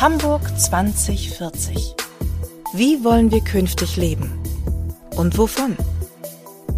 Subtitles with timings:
[0.00, 1.96] Hamburg 2040.
[2.72, 4.40] Wie wollen wir künftig leben?
[5.16, 5.76] Und wovon?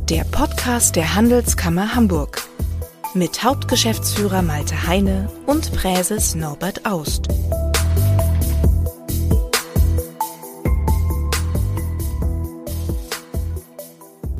[0.08, 2.40] Der Podcast der Handelskammer Hamburg.
[3.12, 7.28] Mit Hauptgeschäftsführer Malte Heine und Präses Norbert Aust.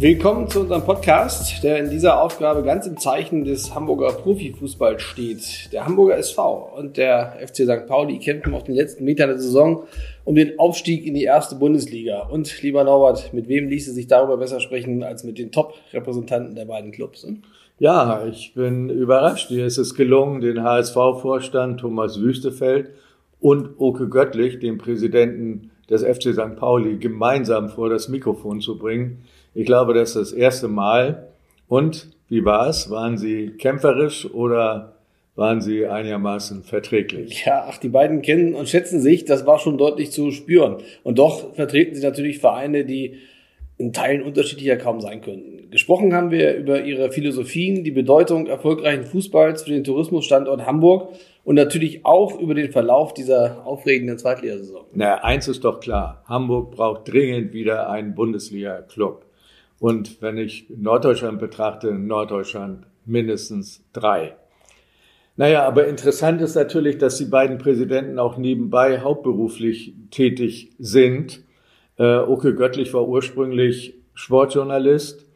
[0.00, 5.70] Willkommen zu unserem Podcast, der in dieser Aufgabe ganz im Zeichen des Hamburger Profifußballs steht.
[5.74, 7.86] Der Hamburger SV und der FC St.
[7.86, 9.82] Pauli kämpfen auf den letzten Metern der Saison
[10.24, 12.22] um den Aufstieg in die erste Bundesliga.
[12.30, 16.64] Und lieber Norbert, mit wem ließe sich darüber besser sprechen als mit den Top-Repräsentanten der
[16.64, 17.26] beiden Clubs?
[17.26, 17.36] Ne?
[17.78, 19.48] Ja, ich bin überrascht.
[19.48, 22.88] Hier ist es gelungen, den HSV-Vorstand Thomas Wüstefeld
[23.38, 26.56] und Oke Göttlich, den Präsidenten des FC St.
[26.56, 29.24] Pauli, gemeinsam vor das Mikrofon zu bringen.
[29.54, 31.28] Ich glaube, das ist das erste Mal.
[31.68, 32.90] Und wie war es?
[32.90, 34.94] Waren Sie kämpferisch oder
[35.34, 37.44] waren Sie einigermaßen verträglich?
[37.44, 39.24] Ja, ach, die beiden kennen und schätzen sich.
[39.24, 40.78] Das war schon deutlich zu spüren.
[41.02, 43.16] Und doch vertreten Sie natürlich Vereine, die
[43.80, 45.70] in Teilen unterschiedlicher kaum sein könnten.
[45.70, 51.14] Gesprochen haben wir über ihre Philosophien, die Bedeutung erfolgreichen Fußballs für den Tourismusstandort Hamburg
[51.44, 54.84] und natürlich auch über den Verlauf dieser aufregenden Zweitligasaison.
[54.92, 56.22] Na, eins ist doch klar.
[56.26, 59.24] Hamburg braucht dringend wieder einen Bundesliga-Club.
[59.80, 64.36] Und wenn ich Norddeutschland betrachte, Norddeutschland mindestens drei.
[65.36, 71.42] Naja, aber interessant ist natürlich, dass die beiden Präsidenten auch nebenbei hauptberuflich tätig sind.
[71.96, 75.26] Äh, Oke Göttlich war ursprünglich Sportjournalist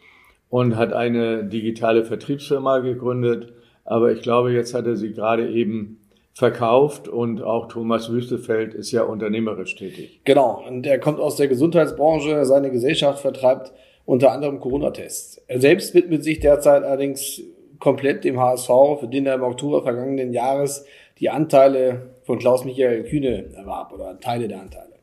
[0.50, 3.54] und hat eine digitale Vertriebsfirma gegründet.
[3.86, 6.00] Aber ich glaube, jetzt hat er sie gerade eben
[6.34, 10.20] verkauft und auch Thomas Wüstefeld ist ja unternehmerisch tätig.
[10.24, 13.72] Genau, und er kommt aus der Gesundheitsbranche, seine Gesellschaft vertreibt
[14.06, 15.42] unter anderem Corona-Tests.
[15.47, 17.41] Er selbst widmet sich derzeit allerdings
[17.78, 20.84] komplett dem HSV, für den er im Oktober vergangenen Jahres
[21.19, 24.94] die Anteile von Klaus-Michael Kühne erwarb oder Teile der Anteile.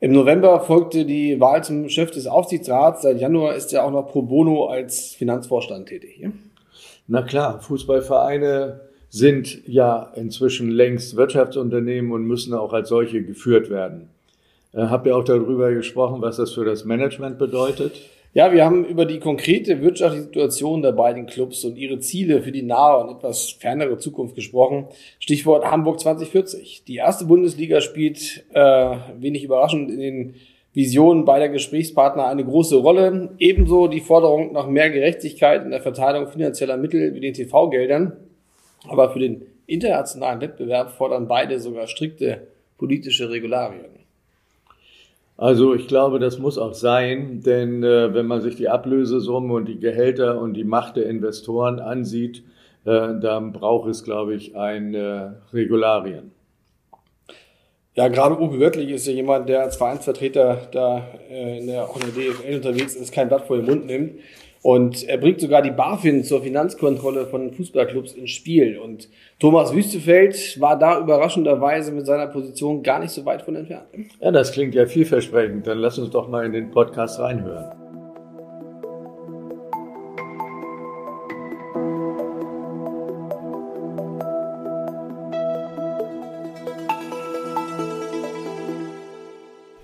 [0.00, 3.02] Im November folgte die Wahl zum Chef des Aufsichtsrats.
[3.02, 6.26] Seit Januar ist er auch noch pro bono als Finanzvorstand tätig.
[7.06, 8.80] Na klar, Fußballvereine
[9.10, 14.08] sind ja inzwischen längst Wirtschaftsunternehmen und müssen auch als solche geführt werden.
[14.72, 17.92] Äh, habt ihr auch darüber gesprochen, was das für das Management bedeutet?
[18.32, 22.52] Ja, wir haben über die konkrete wirtschaftliche Situation der beiden Clubs und ihre Ziele für
[22.52, 24.86] die nahe und etwas fernere Zukunft gesprochen.
[25.18, 26.84] Stichwort Hamburg 2040.
[26.86, 30.34] Die erste Bundesliga spielt äh, wenig überraschend in den
[30.72, 33.30] Visionen beider Gesprächspartner eine große Rolle.
[33.40, 38.12] Ebenso die Forderung nach mehr Gerechtigkeit in der Verteilung finanzieller Mittel wie den TV-Geldern.
[38.88, 42.46] Aber für den internationalen Wettbewerb fordern beide sogar strikte
[42.78, 43.99] politische Regularien.
[45.40, 49.64] Also ich glaube, das muss auch sein, denn äh, wenn man sich die Ablösesumme und
[49.64, 52.44] die Gehälter und die Macht der Investoren ansieht,
[52.84, 56.32] äh, dann braucht es, glaube ich, ein äh, Regularien.
[57.94, 61.96] Ja, gerade Uwe Göttlich ist ja jemand, der als Vereinsvertreter da äh, in der, auch
[61.96, 64.20] in der DFL unterwegs ist, kein Blatt vor den Mund nimmt.
[64.62, 68.78] Und er bringt sogar die BaFin zur Finanzkontrolle von Fußballclubs ins Spiel.
[68.78, 73.86] Und Thomas Wüstefeld war da überraschenderweise mit seiner Position gar nicht so weit von entfernt.
[74.20, 75.66] Ja, das klingt ja vielversprechend.
[75.66, 77.72] Dann lass uns doch mal in den Podcast reinhören.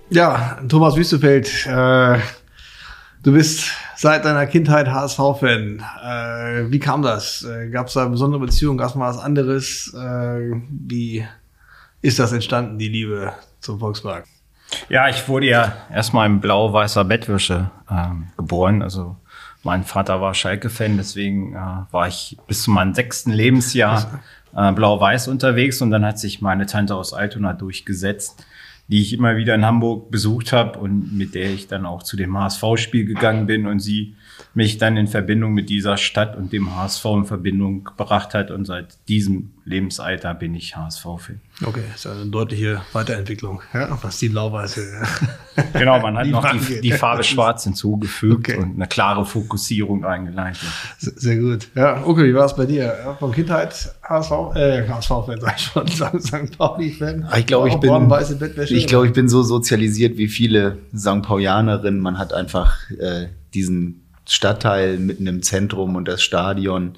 [0.09, 2.19] Ja, Thomas Wüstefeld, äh,
[3.23, 5.83] du bist seit deiner Kindheit HSV-Fan.
[6.03, 7.43] Äh, wie kam das?
[7.43, 8.77] Äh, Gab es da eine besondere Beziehung?
[8.77, 9.93] Gab es mal was anderes?
[9.93, 11.25] Äh, wie
[12.01, 14.25] ist das entstanden, die Liebe zum Volkspark?
[14.89, 18.81] Ja, ich wurde ja erstmal in blau-weißer Bettwäsche ähm, geboren.
[18.81, 19.15] Also
[19.63, 21.57] mein Vater war Schalke-Fan, deswegen äh,
[21.91, 24.21] war ich bis zu meinem sechsten Lebensjahr
[24.55, 28.45] äh, blau-weiß unterwegs und dann hat sich meine Tante aus Altona durchgesetzt
[28.87, 32.15] die ich immer wieder in Hamburg besucht habe und mit der ich dann auch zu
[32.17, 34.15] dem HSV-Spiel gegangen bin und sie
[34.57, 38.49] mich dann in Verbindung mit dieser Stadt und dem HSV in Verbindung gebracht hat.
[38.49, 41.39] Und seit diesem Lebensalter bin ich HSV-Fan.
[41.63, 44.81] Okay, ist eine deutliche Weiterentwicklung, ja, was die Blau-Weiße.
[45.73, 48.57] Genau, man hat noch die, die, Farbe Schwarz hinzugefügt okay.
[48.57, 50.67] und eine klare Fokussierung eingeleitet.
[50.97, 51.67] Sehr gut.
[51.75, 53.15] Ja, okay, wie war es bei dir?
[53.19, 56.57] Von Kindheit HSV, äh, HSV-Fan, sag ich schon, St.
[56.57, 57.27] Pauli-Fan.
[57.37, 58.11] Ich glaube, ich bin,
[58.69, 61.21] ich glaube, ich bin so sozialisiert wie viele St.
[61.21, 61.99] Paulianerinnen.
[61.99, 66.93] Man hat einfach äh, diesen Stadtteil mitten im Zentrum und das Stadion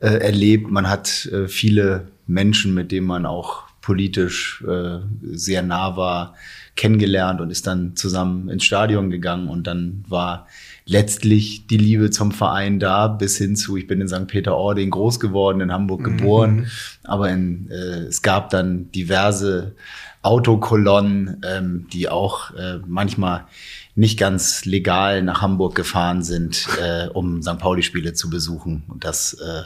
[0.00, 0.70] äh, erlebt.
[0.70, 5.00] Man hat äh, viele Menschen, mit denen man auch politisch äh,
[5.32, 6.34] sehr nah war,
[6.76, 10.46] kennengelernt und ist dann zusammen ins Stadion gegangen und dann war
[10.86, 14.26] letztlich die Liebe zum Verein da, bis hin zu, ich bin in St.
[14.26, 16.16] Peter-Ording groß geworden, in Hamburg mhm.
[16.16, 16.66] geboren, mhm.
[17.04, 19.74] aber in, äh, es gab dann diverse
[20.22, 23.46] Autokolonnen, ähm, die auch äh, manchmal
[23.94, 27.58] nicht ganz legal nach Hamburg gefahren sind, äh, um St.
[27.58, 28.84] Pauli-Spiele zu besuchen.
[28.88, 29.62] Und das äh,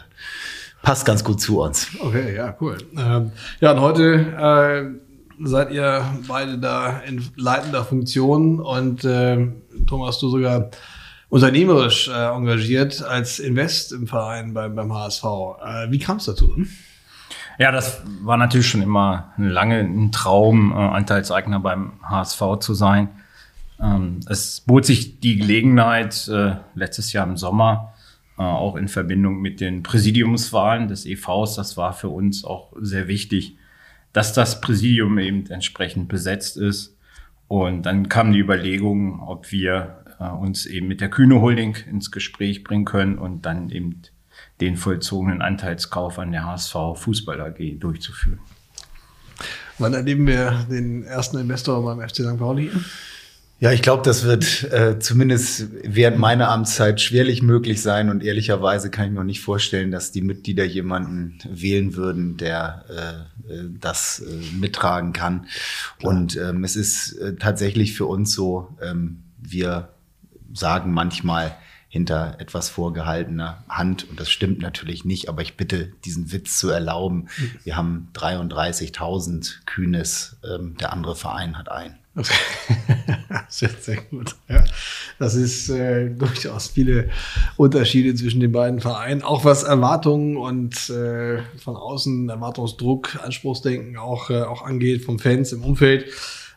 [0.82, 1.88] passt ganz gut zu uns.
[2.00, 2.78] Okay, ja, cool.
[2.96, 4.98] Ähm, ja, und heute
[5.40, 9.46] äh, seid ihr beide da in leitender Funktion und äh,
[9.86, 10.70] Thomas, du sogar
[11.28, 15.24] unternehmerisch äh, engagiert als Invest im Verein beim, beim HSV.
[15.24, 16.56] Äh, wie kam es dazu?
[17.58, 23.08] Ja, das war natürlich schon immer lange ein Traum, äh, Anteilseigner beim HSV zu sein.
[23.80, 27.94] Ähm, es bot sich die Gelegenheit äh, letztes Jahr im Sommer,
[28.38, 31.56] äh, auch in Verbindung mit den Präsidiumswahlen des EVs.
[31.56, 33.56] Das war für uns auch sehr wichtig,
[34.12, 36.96] dass das Präsidium eben entsprechend besetzt ist.
[37.48, 42.10] Und dann kam die Überlegung, ob wir äh, uns eben mit der Kühne Holding ins
[42.10, 44.02] Gespräch bringen können und dann eben
[44.60, 48.40] den vollzogenen Anteilskauf an der HSV Fußball AG durchzuführen.
[49.78, 52.38] Wann erleben wir den ersten Investor beim FC St.
[52.38, 52.70] Pauli?
[53.58, 58.90] Ja, ich glaube, das wird äh, zumindest während meiner Amtszeit schwerlich möglich sein und ehrlicherweise
[58.90, 62.84] kann ich mir auch nicht vorstellen, dass die Mitglieder jemanden wählen würden, der
[63.48, 65.46] äh, äh das äh, mittragen kann.
[65.98, 66.12] Klar.
[66.12, 69.88] Und ähm, es ist äh, tatsächlich für uns so, ähm, wir
[70.52, 71.56] sagen manchmal
[71.88, 76.68] hinter etwas vorgehaltener Hand und das stimmt natürlich nicht, aber ich bitte, diesen Witz zu
[76.68, 77.28] erlauben.
[77.38, 77.50] Mhm.
[77.64, 81.94] Wir haben 33.000 Kühnes, ähm, der andere Verein hat einen.
[83.48, 84.36] sehr, sehr gut.
[84.48, 84.64] Ja,
[85.18, 87.08] das ist äh, durchaus viele
[87.56, 94.30] Unterschiede zwischen den beiden Vereinen, auch was Erwartungen und äh, von außen Erwartungsdruck, Anspruchsdenken auch,
[94.30, 96.06] äh, auch angeht vom Fans im Umfeld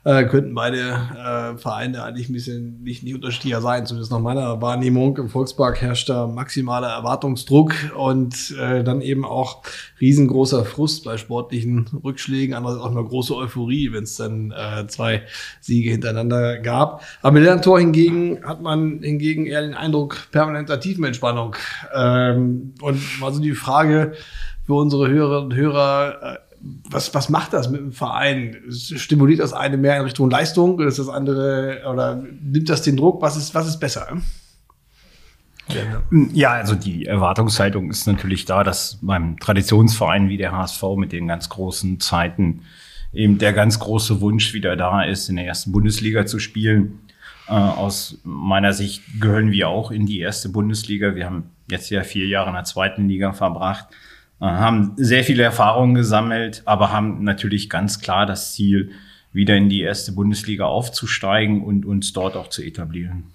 [0.09, 4.59] äh, könnten beide äh, Vereine eigentlich ein bisschen nicht, nicht unterschiedlicher sein, zumindest nach meiner
[4.59, 5.15] Wahrnehmung.
[5.17, 9.61] Im Volkspark herrscht da maximaler Erwartungsdruck und äh, dann eben auch
[10.01, 15.21] riesengroßer Frust bei sportlichen Rückschlägen, andererseits auch eine große Euphorie, wenn es dann äh, zwei
[15.61, 17.03] Siege hintereinander gab.
[17.23, 21.55] Dem Tor hingegen hat man hingegen eher den Eindruck permanenter Tiefenentspannung.
[21.93, 24.13] Ähm, und mal so die Frage
[24.65, 28.57] für unsere Hörerinnen und Hörer, äh, was, was macht das mit dem Verein?
[28.69, 32.97] Stimuliert das eine mehr in Richtung Leistung oder ist das andere oder nimmt das den
[32.97, 33.21] Druck?
[33.21, 34.07] Was ist, was ist besser?
[36.33, 41.27] Ja, also die Erwartungshaltung ist natürlich da, dass beim Traditionsverein wie der HSV mit den
[41.27, 42.61] ganz großen Zeiten
[43.13, 46.99] eben der ganz große Wunsch wieder da ist, in der ersten Bundesliga zu spielen.
[47.47, 51.15] Äh, aus meiner Sicht gehören wir auch in die erste Bundesliga.
[51.15, 53.87] Wir haben jetzt ja vier Jahre in der zweiten Liga verbracht.
[54.41, 58.91] Äh, haben sehr viele Erfahrungen gesammelt, aber haben natürlich ganz klar das Ziel,
[59.31, 63.25] wieder in die erste Bundesliga aufzusteigen und uns dort auch zu etablieren.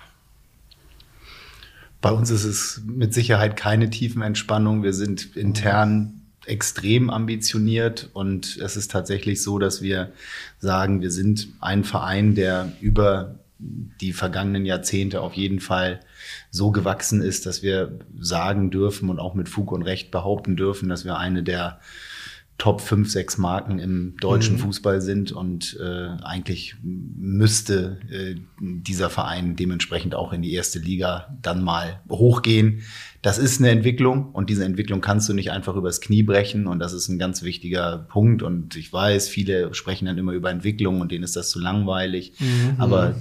[2.01, 4.83] Bei uns ist es mit Sicherheit keine tiefen Entspannung.
[4.83, 10.13] Wir sind intern extrem ambitioniert und es ist tatsächlich so, dass wir
[10.59, 16.01] sagen, wir sind ein Verein, der über die vergangenen Jahrzehnte auf jeden Fall
[16.51, 20.89] so gewachsen ist, dass wir sagen dürfen und auch mit Fug und Recht behaupten dürfen,
[20.89, 21.81] dass wir eine der
[22.57, 24.61] Top 5, 6 Marken im deutschen mhm.
[24.61, 31.37] Fußball sind und äh, eigentlich müsste äh, dieser Verein dementsprechend auch in die erste Liga
[31.43, 32.83] dann mal hochgehen.
[33.23, 36.79] Das ist eine Entwicklung und diese Entwicklung kannst du nicht einfach übers Knie brechen und
[36.79, 41.01] das ist ein ganz wichtiger Punkt und ich weiß, viele sprechen dann immer über Entwicklung
[41.01, 42.77] und denen ist das zu langweilig, mhm.
[42.79, 43.17] aber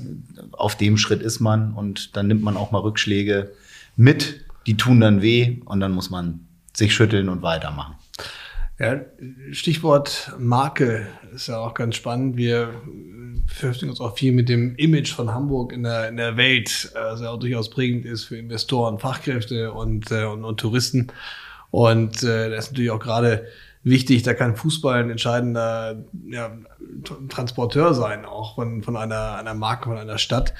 [0.51, 3.51] auf dem Schritt ist man und dann nimmt man auch mal Rückschläge
[3.95, 7.95] mit, die tun dann weh und dann muss man sich schütteln und weitermachen.
[8.79, 9.01] Ja,
[9.51, 12.37] Stichwort Marke ist ja auch ganz spannend.
[12.37, 12.73] Wir
[13.45, 17.21] beschäftigen uns auch viel mit dem Image von Hamburg in der, in der Welt, das
[17.21, 21.07] ja auch durchaus prägend ist für Investoren, Fachkräfte und, äh, und, und Touristen.
[21.69, 23.45] Und äh, das ist natürlich auch gerade
[23.83, 26.57] wichtig, da kann Fußball ein entscheidender ja,
[27.29, 30.53] Transporteur sein, auch von, von einer, einer Marke, von einer Stadt.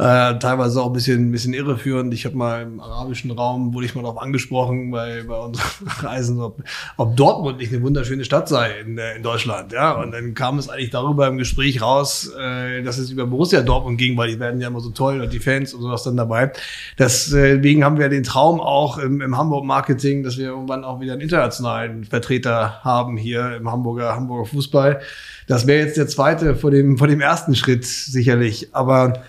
[0.00, 2.14] Äh, teilweise auch ein bisschen, ein bisschen irreführend.
[2.14, 6.40] Ich habe mal im arabischen Raum, wurde ich mal darauf angesprochen bei, bei unseren Reisen,
[6.40, 6.62] ob,
[6.96, 9.72] ob Dortmund nicht eine wunderschöne Stadt sei in, äh, in Deutschland.
[9.72, 13.60] Ja, und dann kam es eigentlich darüber im Gespräch raus, äh, dass es über Borussia
[13.60, 16.16] Dortmund ging, weil die werden ja immer so toll und die Fans und sowas dann
[16.16, 16.50] dabei.
[16.98, 21.20] Deswegen haben wir den Traum auch im, im Hamburg-Marketing, dass wir irgendwann auch wieder einen
[21.20, 25.02] internationalen Vertreter haben hier im Hamburger, Hamburger Fußball.
[25.50, 28.72] Das wäre jetzt der zweite vor dem, vor dem ersten Schritt sicherlich.
[28.72, 29.24] Aber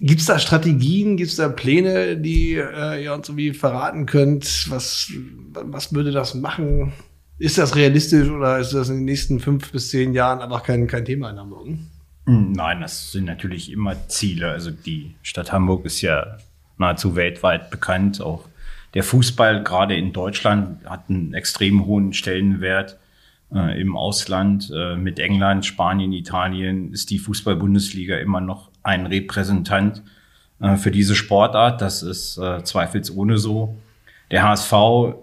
[0.00, 4.66] Gibt es da Strategien, gibt es da Pläne, die äh, ihr uns irgendwie verraten könnt?
[4.68, 5.10] Was,
[5.52, 6.92] was würde das machen?
[7.38, 10.88] Ist das realistisch oder ist das in den nächsten fünf bis zehn Jahren einfach kein,
[10.88, 11.68] kein Thema in Hamburg?
[12.26, 14.50] Hm, nein, das sind natürlich immer Ziele.
[14.50, 16.38] Also die Stadt Hamburg ist ja
[16.76, 18.20] nahezu weltweit bekannt.
[18.20, 18.48] Auch
[18.94, 22.98] der Fußball, gerade in Deutschland, hat einen extrem hohen Stellenwert.
[23.52, 30.02] Äh, Im Ausland äh, mit England, Spanien, Italien ist die Fußball-Bundesliga immer noch ein Repräsentant
[30.60, 31.80] äh, für diese Sportart.
[31.80, 33.76] Das ist äh, zweifelsohne so.
[34.30, 34.72] Der HSV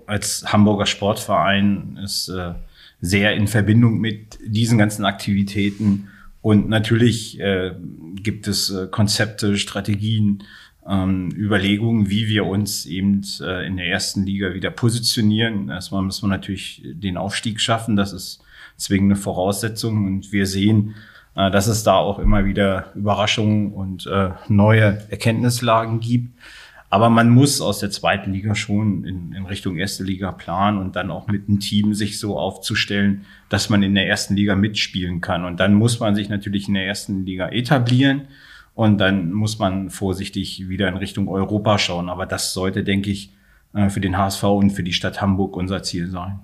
[0.06, 2.54] als Hamburger Sportverein ist äh,
[3.02, 6.10] sehr in Verbindung mit diesen ganzen Aktivitäten.
[6.42, 7.74] Und natürlich äh,
[8.16, 10.44] gibt es Konzepte, Strategien,
[10.88, 15.70] Überlegungen, wie wir uns eben äh, in der ersten Liga wieder positionieren.
[15.70, 17.96] Erstmal müssen wir natürlich den Aufstieg schaffen.
[17.96, 18.44] Das ist
[18.78, 20.06] zwingende Voraussetzung.
[20.06, 20.96] Und wir sehen,
[21.36, 26.34] äh, dass es da auch immer wieder Überraschungen und äh, neue Erkenntnislagen gibt.
[26.90, 30.96] Aber man muss aus der zweiten Liga schon in, in Richtung erste Liga planen und
[30.98, 35.22] dann auch mit einem Team sich so aufzustellen, dass man in der ersten Liga mitspielen
[35.22, 35.46] kann.
[35.46, 38.24] Und dann muss man sich natürlich in der ersten Liga etablieren
[38.74, 42.10] und dann muss man vorsichtig wieder in Richtung Europa schauen.
[42.10, 43.32] Aber das sollte, denke ich,
[43.74, 46.40] äh, für den HSV und für die Stadt Hamburg unser Ziel sein.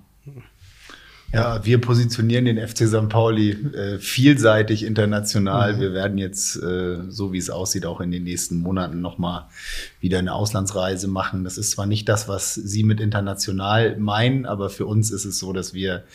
[1.34, 3.10] Ja, wir positionieren den FC St.
[3.10, 5.76] Pauli äh, vielseitig international.
[5.76, 5.80] Mhm.
[5.82, 9.46] Wir werden jetzt, äh, so wie es aussieht, auch in den nächsten Monaten nochmal
[10.00, 11.44] wieder eine Auslandsreise machen.
[11.44, 15.38] Das ist zwar nicht das, was Sie mit international meinen, aber für uns ist es
[15.38, 16.06] so, dass wir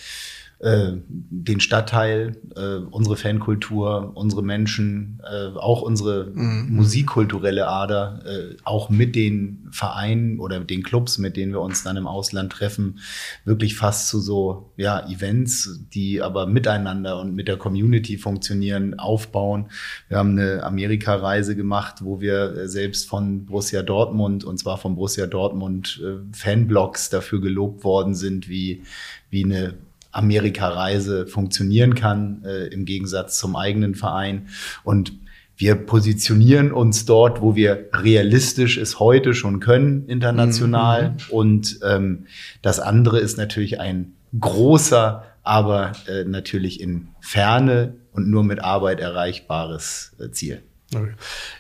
[0.63, 6.69] äh, den Stadtteil, äh, unsere Fankultur, unsere Menschen, äh, auch unsere mhm.
[6.71, 11.97] musikkulturelle Ader, äh, auch mit den Vereinen oder den Clubs, mit denen wir uns dann
[11.97, 13.01] im Ausland treffen,
[13.45, 19.67] wirklich fast zu so ja, Events, die aber miteinander und mit der Community funktionieren, aufbauen.
[20.07, 24.95] Wir haben eine Amerika-Reise gemacht, wo wir äh, selbst von Borussia Dortmund und zwar von
[24.95, 28.85] Borussia Dortmund äh, Fanblogs dafür gelobt worden sind, wie,
[29.29, 29.75] wie eine
[30.13, 34.49] Amerika-Reise funktionieren kann, äh, im Gegensatz zum eigenen Verein.
[34.85, 35.13] Und
[35.57, 41.11] wir positionieren uns dort, wo wir realistisch es heute schon können, international.
[41.11, 41.17] Mhm.
[41.31, 42.27] Und ähm,
[42.63, 49.01] das andere ist natürlich ein großer, aber äh, natürlich in Ferne und nur mit Arbeit
[49.01, 50.63] erreichbares äh, Ziel.
[50.95, 51.13] Okay.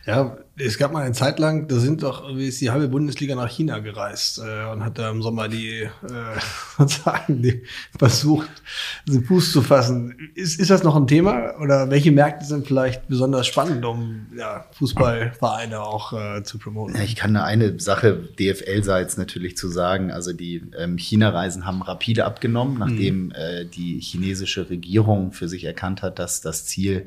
[0.06, 3.48] Ja, es gab mal eine Zeit lang, da sind doch ist die halbe Bundesliga nach
[3.48, 5.90] China gereist äh, und hat da im Sommer die äh,
[6.78, 7.62] sozusagen die
[7.98, 8.50] versucht,
[9.08, 10.30] den Fuß zu fassen.
[10.34, 14.66] Ist, ist das noch ein Thema oder welche Märkte sind vielleicht besonders spannend, um ja,
[14.72, 16.96] Fußballvereine auch äh, zu promoten?
[16.96, 20.10] Ja, ich kann da eine Sache DFL-seits natürlich zu sagen.
[20.10, 23.32] Also die ähm, China-Reisen haben rapide abgenommen, nachdem mhm.
[23.32, 27.06] äh, die chinesische Regierung für sich erkannt hat, dass das Ziel,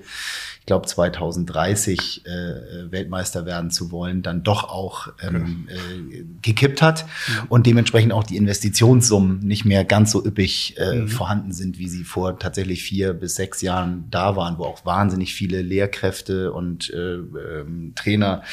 [0.62, 6.82] ich glaube 2030 äh, Weltmeister Weltmeister werden zu wollen, dann doch auch ähm, äh, gekippt
[6.82, 7.48] hat mhm.
[7.50, 11.08] und dementsprechend auch die Investitionssummen nicht mehr ganz so üppig äh, mhm.
[11.08, 15.34] vorhanden sind, wie sie vor tatsächlich vier bis sechs Jahren da waren, wo auch wahnsinnig
[15.34, 18.44] viele Lehrkräfte und äh, ähm, Trainer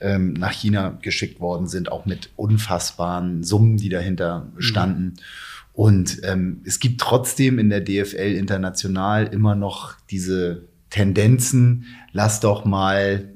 [0.00, 4.60] ähm, nach China geschickt worden sind, auch mit unfassbaren Summen, die dahinter mhm.
[4.60, 5.04] standen.
[5.04, 5.14] Mhm.
[5.72, 12.64] Und ähm, es gibt trotzdem in der DFL international immer noch diese Tendenzen, lass doch
[12.64, 13.30] mal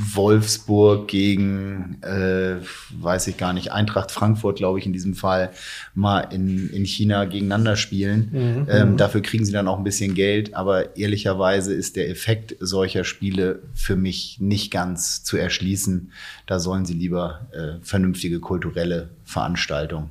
[0.00, 2.56] Wolfsburg gegen, äh,
[3.00, 5.50] weiß ich gar nicht, Eintracht Frankfurt, glaube ich, in diesem Fall
[5.94, 8.28] mal in, in China gegeneinander spielen.
[8.32, 8.66] Mhm.
[8.70, 13.04] Ähm, dafür kriegen sie dann auch ein bisschen Geld, aber ehrlicherweise ist der Effekt solcher
[13.04, 16.12] Spiele für mich nicht ganz zu erschließen.
[16.46, 20.10] Da sollen sie lieber äh, vernünftige kulturelle Veranstaltungen,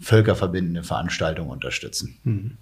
[0.00, 2.16] völkerverbindende Veranstaltungen unterstützen.
[2.24, 2.56] Mhm.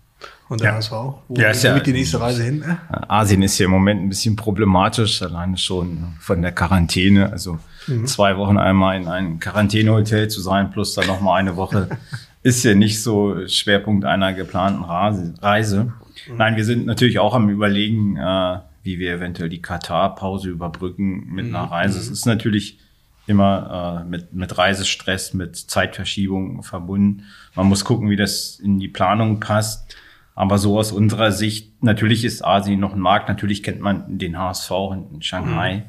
[0.49, 0.77] Und der ja.
[0.77, 0.93] HSV?
[0.93, 2.61] Wo ja, ist ja, mit die nächste Reise hin?
[2.61, 2.79] Ne?
[3.09, 7.31] Asien ist ja im Moment ein bisschen problematisch, alleine schon von der Quarantäne.
[7.31, 8.07] Also mhm.
[8.07, 11.89] zwei Wochen einmal in einem Quarantänehotel zu sein, plus dann noch mal eine Woche,
[12.43, 15.85] ist ja nicht so Schwerpunkt einer geplanten Reise.
[15.85, 16.37] Mhm.
[16.37, 21.49] Nein, wir sind natürlich auch am Überlegen, äh, wie wir eventuell die Katar-Pause überbrücken mit
[21.49, 21.57] mhm.
[21.57, 21.99] einer Reise.
[21.99, 22.79] Es ist natürlich
[23.27, 27.25] immer äh, mit, mit Reisestress, mit Zeitverschiebung verbunden.
[27.55, 29.95] Man muss gucken, wie das in die Planung passt.
[30.39, 34.39] Aber so aus unserer Sicht, natürlich ist Asien noch ein Markt, natürlich kennt man den
[34.39, 34.71] HSV
[35.13, 35.79] in Shanghai.
[35.79, 35.83] Mhm.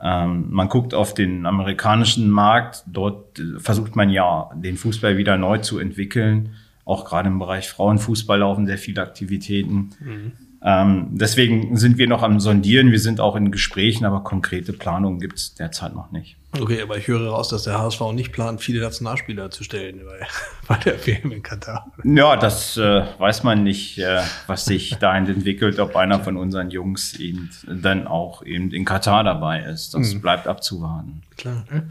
[0.00, 5.36] Ähm, man guckt auf den amerikanischen Markt, dort äh, versucht man ja, den Fußball wieder
[5.36, 6.54] neu zu entwickeln.
[6.84, 9.90] Auch gerade im Bereich Frauenfußball laufen sehr viele Aktivitäten.
[10.00, 10.32] Mhm.
[10.66, 15.20] Ähm, deswegen sind wir noch am Sondieren, wir sind auch in Gesprächen, aber konkrete Planungen
[15.20, 16.36] gibt es derzeit noch nicht.
[16.58, 20.26] Okay, aber ich höre raus, dass der HSV nicht plant, viele Nationalspieler zu stellen bei,
[20.68, 21.92] bei der WM in Katar.
[22.02, 26.70] Ja, das äh, weiß man nicht, äh, was sich dahin entwickelt, ob einer von unseren
[26.70, 29.92] Jungs eben dann auch eben in Katar dabei ist.
[29.92, 30.22] Das mhm.
[30.22, 31.22] bleibt abzuwarten.
[31.36, 31.66] Klar.
[31.70, 31.88] Ne?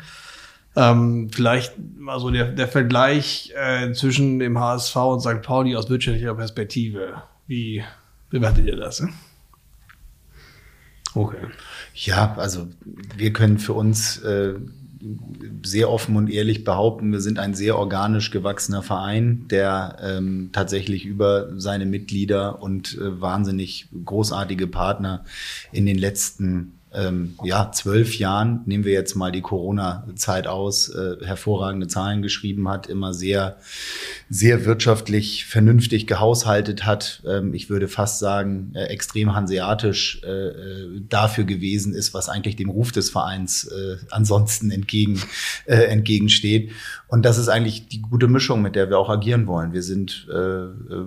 [0.75, 5.43] Ähm, vielleicht mal so der, der Vergleich äh, zwischen dem HSV und St.
[5.43, 7.21] Pauli aus wirtschaftlicher Perspektive.
[7.45, 7.83] Wie
[8.33, 9.03] bewertet ihr das?
[11.13, 11.45] Okay.
[11.93, 12.67] Ja, also
[13.15, 14.55] wir können für uns äh,
[15.63, 21.05] sehr offen und ehrlich behaupten, wir sind ein sehr organisch gewachsener Verein, der ähm, tatsächlich
[21.05, 25.25] über seine Mitglieder und äh, wahnsinnig großartige Partner
[25.71, 31.17] in den letzten ähm, ja, zwölf Jahren, nehmen wir jetzt mal die Corona-Zeit aus, äh,
[31.23, 33.57] hervorragende Zahlen geschrieben hat, immer sehr,
[34.29, 37.23] sehr wirtschaftlich vernünftig gehaushaltet hat.
[37.27, 42.55] Ähm, ich würde fast sagen, äh, extrem hanseatisch äh, äh, dafür gewesen ist, was eigentlich
[42.55, 45.21] dem Ruf des Vereins äh, ansonsten entgegen,
[45.65, 46.71] äh, entgegensteht.
[47.07, 49.71] Und das ist eigentlich die gute Mischung, mit der wir auch agieren wollen.
[49.71, 50.27] Wir sind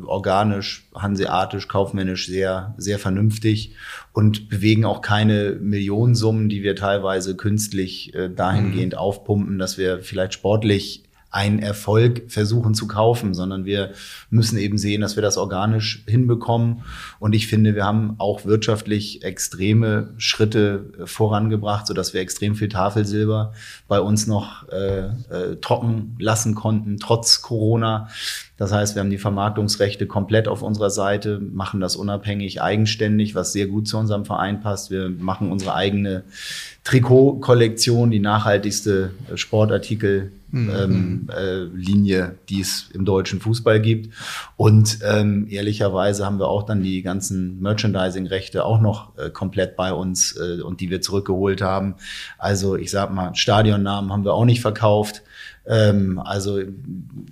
[0.07, 3.75] organisch, hanseatisch, kaufmännisch sehr, sehr vernünftig
[4.17, 8.99] und bewegen auch keine Millionensummen, die wir teilweise künstlich äh, dahingehend mhm.
[8.99, 13.93] aufpumpen, dass wir vielleicht sportlich einen Erfolg versuchen zu kaufen, sondern wir
[14.31, 16.83] müssen eben sehen, dass wir das organisch hinbekommen.
[17.19, 22.71] Und ich finde, wir haben auch wirtschaftlich extreme Schritte äh, vorangebracht, sodass wir extrem viel
[22.71, 23.53] Tafelsilber
[23.87, 28.09] bei uns noch äh, äh, trocken lassen konnten, trotz Corona.
[28.57, 33.53] Das heißt, wir haben die Vermarktungsrechte komplett auf unserer Seite, machen das unabhängig, eigenständig, was
[33.53, 34.91] sehr gut zu unserem Verein passt.
[34.91, 36.25] Wir machen unsere eigene
[36.85, 40.71] Trikotkollektion, die nachhaltigste Sportartikel mhm.
[40.71, 44.15] ähm, äh, Linie, die es im deutschen Fußball gibt.
[44.57, 49.93] Und ähm, ehrlicherweise haben wir auch dann die ganzen Merchandising-Rechte auch noch äh, komplett bei
[49.93, 51.97] uns äh, und die wir zurückgeholt haben.
[52.39, 55.23] Also ich sag mal, Stadionnamen haben wir auch nicht verkauft.
[55.67, 56.61] Ähm, also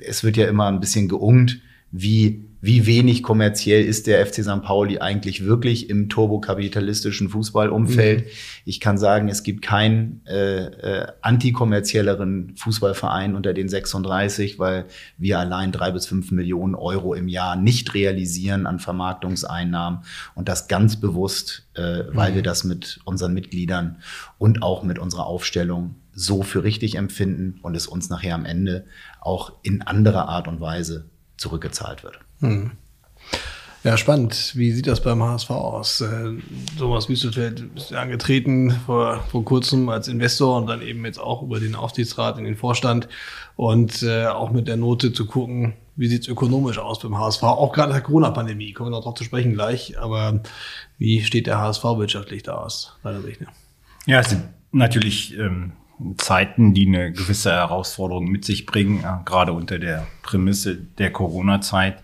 [0.01, 1.61] es wird ja immer ein bisschen geungt,
[1.91, 4.63] wie wie wenig kommerziell ist der FC St.
[4.63, 8.25] Pauli eigentlich wirklich im turbokapitalistischen Fußballumfeld.
[8.25, 8.31] Mhm.
[8.65, 14.87] Ich kann sagen, es gibt keinen äh, äh, antikommerzielleren Fußballverein unter den 36, weil
[15.19, 19.99] wir allein drei bis fünf Millionen Euro im Jahr nicht realisieren an Vermarktungseinnahmen
[20.35, 22.37] und das ganz bewusst, äh, weil mhm.
[22.37, 23.99] wir das mit unseren Mitgliedern
[24.39, 28.87] und auch mit unserer Aufstellung so für richtig empfinden und es uns nachher am Ende
[29.21, 32.21] auch in anderer Art und Weise zurückgezahlt wird.
[32.41, 32.73] Hm.
[33.85, 34.53] Ja, spannend.
[34.55, 36.01] Wie sieht das beim HSV aus?
[36.01, 36.33] Äh,
[36.79, 41.61] Thomas Wüstelfeld ist angetreten vor, vor kurzem als Investor und dann eben jetzt auch über
[41.61, 43.09] den Aufsichtsrat in den Vorstand
[43.57, 47.43] und äh, auch mit der Note zu gucken, wie sieht es ökonomisch aus beim HSV?
[47.43, 50.41] Auch gerade der Corona-Pandemie, kommen wir noch drauf zu sprechen gleich, aber
[50.97, 53.41] wie steht der HSV wirtschaftlich da aus, deiner Sicht?
[54.07, 55.73] Ja, es sind natürlich ähm,
[56.17, 62.03] Zeiten, die eine gewisse Herausforderung mit sich bringen, ja, gerade unter der Prämisse der Corona-Zeit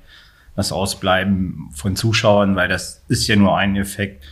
[0.56, 4.24] das Ausbleiben von Zuschauern, weil das ist ja nur ein Effekt.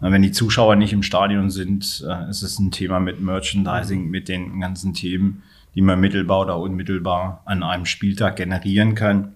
[0.00, 4.28] Wenn die Zuschauer nicht im Stadion sind, äh, ist es ein Thema mit Merchandising, mit
[4.28, 5.42] den ganzen Themen,
[5.74, 9.34] die man mittelbar oder unmittelbar an einem Spieltag generieren kann.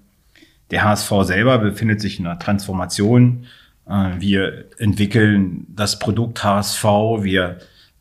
[0.70, 3.46] Der HSV selber befindet sich in einer Transformation.
[3.86, 6.84] Äh, wir entwickeln das Produkt HSV.
[7.20, 7.58] Wir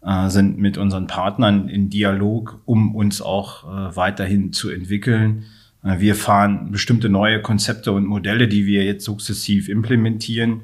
[0.08, 3.66] äh, sind mit unseren Partnern in Dialog, um uns auch
[3.96, 5.46] weiterhin zu entwickeln.
[5.88, 10.62] Äh, wir fahren bestimmte neue Konzepte und Modelle, die wir jetzt sukzessiv implementieren,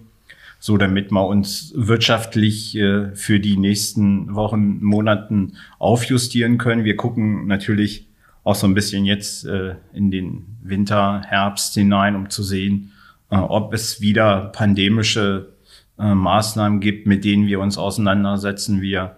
[0.60, 6.86] so damit wir uns wirtschaftlich äh, für die nächsten Wochen, Monaten aufjustieren können.
[6.86, 8.08] Wir gucken natürlich
[8.44, 12.92] auch so ein bisschen jetzt äh, in den Winter, Herbst hinein, um zu sehen,
[13.30, 15.54] ob es wieder pandemische
[15.98, 18.80] Maßnahmen gibt, mit denen wir uns auseinandersetzen.
[18.80, 19.16] Wir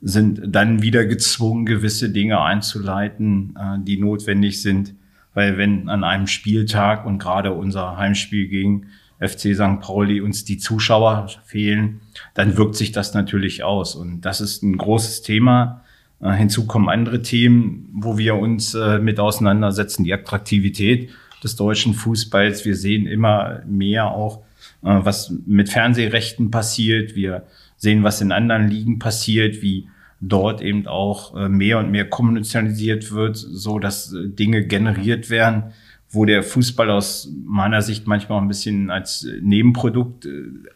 [0.00, 4.94] sind dann wieder gezwungen, gewisse Dinge einzuleiten, die notwendig sind
[5.38, 8.88] weil wenn an einem Spieltag und gerade unser Heimspiel gegen
[9.20, 9.80] FC St.
[9.80, 12.00] Pauli uns die Zuschauer fehlen,
[12.34, 13.94] dann wirkt sich das natürlich aus.
[13.94, 15.84] Und das ist ein großes Thema.
[16.20, 20.02] Äh, hinzu kommen andere Themen, wo wir uns äh, mit auseinandersetzen.
[20.02, 21.10] Die Attraktivität
[21.44, 22.64] des deutschen Fußballs.
[22.64, 24.38] Wir sehen immer mehr auch,
[24.82, 27.14] äh, was mit Fernsehrechten passiert.
[27.14, 27.44] Wir
[27.78, 29.88] sehen, was in anderen Ligen passiert, wie
[30.20, 35.72] dort eben auch äh, mehr und mehr kommerzialisiert wird, so dass äh, Dinge generiert werden,
[36.10, 40.26] wo der Fußball aus meiner Sicht manchmal auch ein bisschen als äh, Nebenprodukt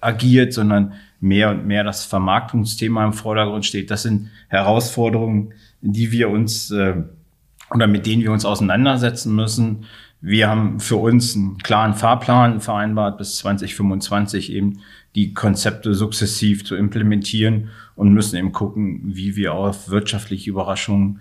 [0.01, 3.91] agiert, sondern mehr und mehr das Vermarktungsthema im Vordergrund steht.
[3.91, 9.85] Das sind Herausforderungen, die wir uns oder mit denen wir uns auseinandersetzen müssen.
[10.25, 14.79] Wir haben für uns einen klaren Fahrplan vereinbart, bis 2025 eben
[15.17, 21.21] die Konzepte sukzessiv zu implementieren und müssen eben gucken, wie wir auf wirtschaftliche Überraschungen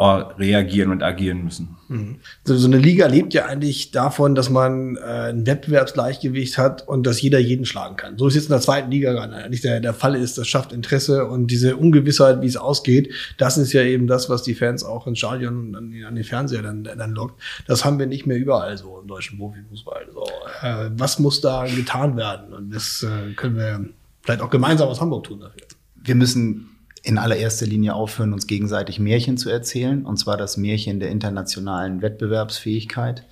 [0.00, 1.76] reagieren und agieren müssen.
[1.88, 2.20] Mhm.
[2.44, 7.20] So eine Liga lebt ja eigentlich davon, dass man äh, ein Wettbewerbsgleichgewicht hat und dass
[7.20, 8.16] jeder jeden schlagen kann.
[8.16, 10.38] So ist jetzt in der zweiten Liga gar nicht der, der Fall ist.
[10.38, 14.44] Das schafft Interesse und diese Ungewissheit, wie es ausgeht, das ist ja eben das, was
[14.44, 17.42] die Fans auch ins Stadion und an, an den Fernseher dann, dann lockt.
[17.66, 20.06] Das haben wir nicht mehr überall so im deutschen Profifußball.
[20.12, 20.24] So,
[20.62, 22.54] äh, was muss da getan werden?
[22.54, 23.84] Und das äh, können wir
[24.22, 25.62] vielleicht auch gemeinsam aus Hamburg tun dafür?
[25.96, 26.77] Wir müssen
[27.08, 32.02] in allererster Linie aufhören, uns gegenseitig Märchen zu erzählen, und zwar das Märchen der internationalen
[32.02, 33.24] Wettbewerbsfähigkeit.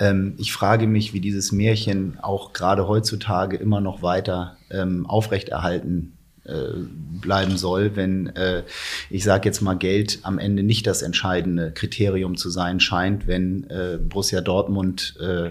[0.00, 6.14] Ähm, ich frage mich, wie dieses Märchen auch gerade heutzutage immer noch weiter ähm, aufrechterhalten
[6.44, 8.64] bleiben soll, wenn äh,
[9.10, 13.64] ich sage jetzt mal Geld am Ende nicht das entscheidende Kriterium zu sein scheint, wenn
[13.70, 15.50] äh, Borussia Dortmund äh,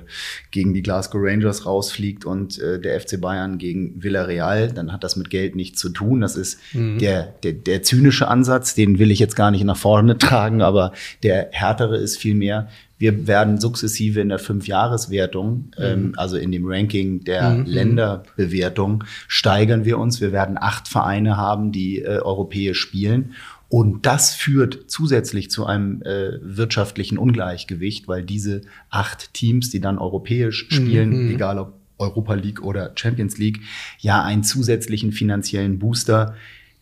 [0.51, 5.15] gegen die Glasgow Rangers rausfliegt und äh, der FC Bayern gegen Villarreal, dann hat das
[5.15, 6.21] mit Geld nichts zu tun.
[6.21, 6.99] Das ist mhm.
[6.99, 10.91] der, der, der zynische Ansatz, den will ich jetzt gar nicht nach vorne tragen, aber
[11.23, 12.67] der härtere ist vielmehr,
[13.01, 15.83] wir werden sukzessive in der Fünfjahreswertung, mhm.
[15.83, 17.65] ähm, also in dem Ranking der mhm.
[17.65, 20.21] Länderbewertung, steigern wir uns.
[20.21, 23.33] Wir werden acht Vereine haben, die äh, europäisch spielen.
[23.69, 29.97] Und das führt zusätzlich zu einem äh, wirtschaftlichen Ungleichgewicht, weil diese acht Teams, die dann
[29.97, 31.31] europäisch spielen, mhm.
[31.33, 33.61] egal ob Europa League oder Champions League,
[33.99, 36.35] ja einen zusätzlichen finanziellen Booster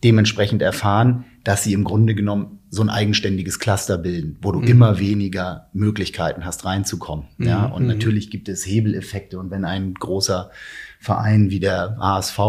[0.03, 4.67] dementsprechend erfahren, dass sie im Grunde genommen so ein eigenständiges Cluster bilden, wo du mhm.
[4.67, 7.25] immer weniger Möglichkeiten hast, reinzukommen.
[7.37, 7.47] Mhm.
[7.47, 7.87] Ja, und mhm.
[7.87, 9.39] natürlich gibt es Hebeleffekte.
[9.39, 10.51] Und wenn ein großer
[10.99, 12.39] Verein wie der HSV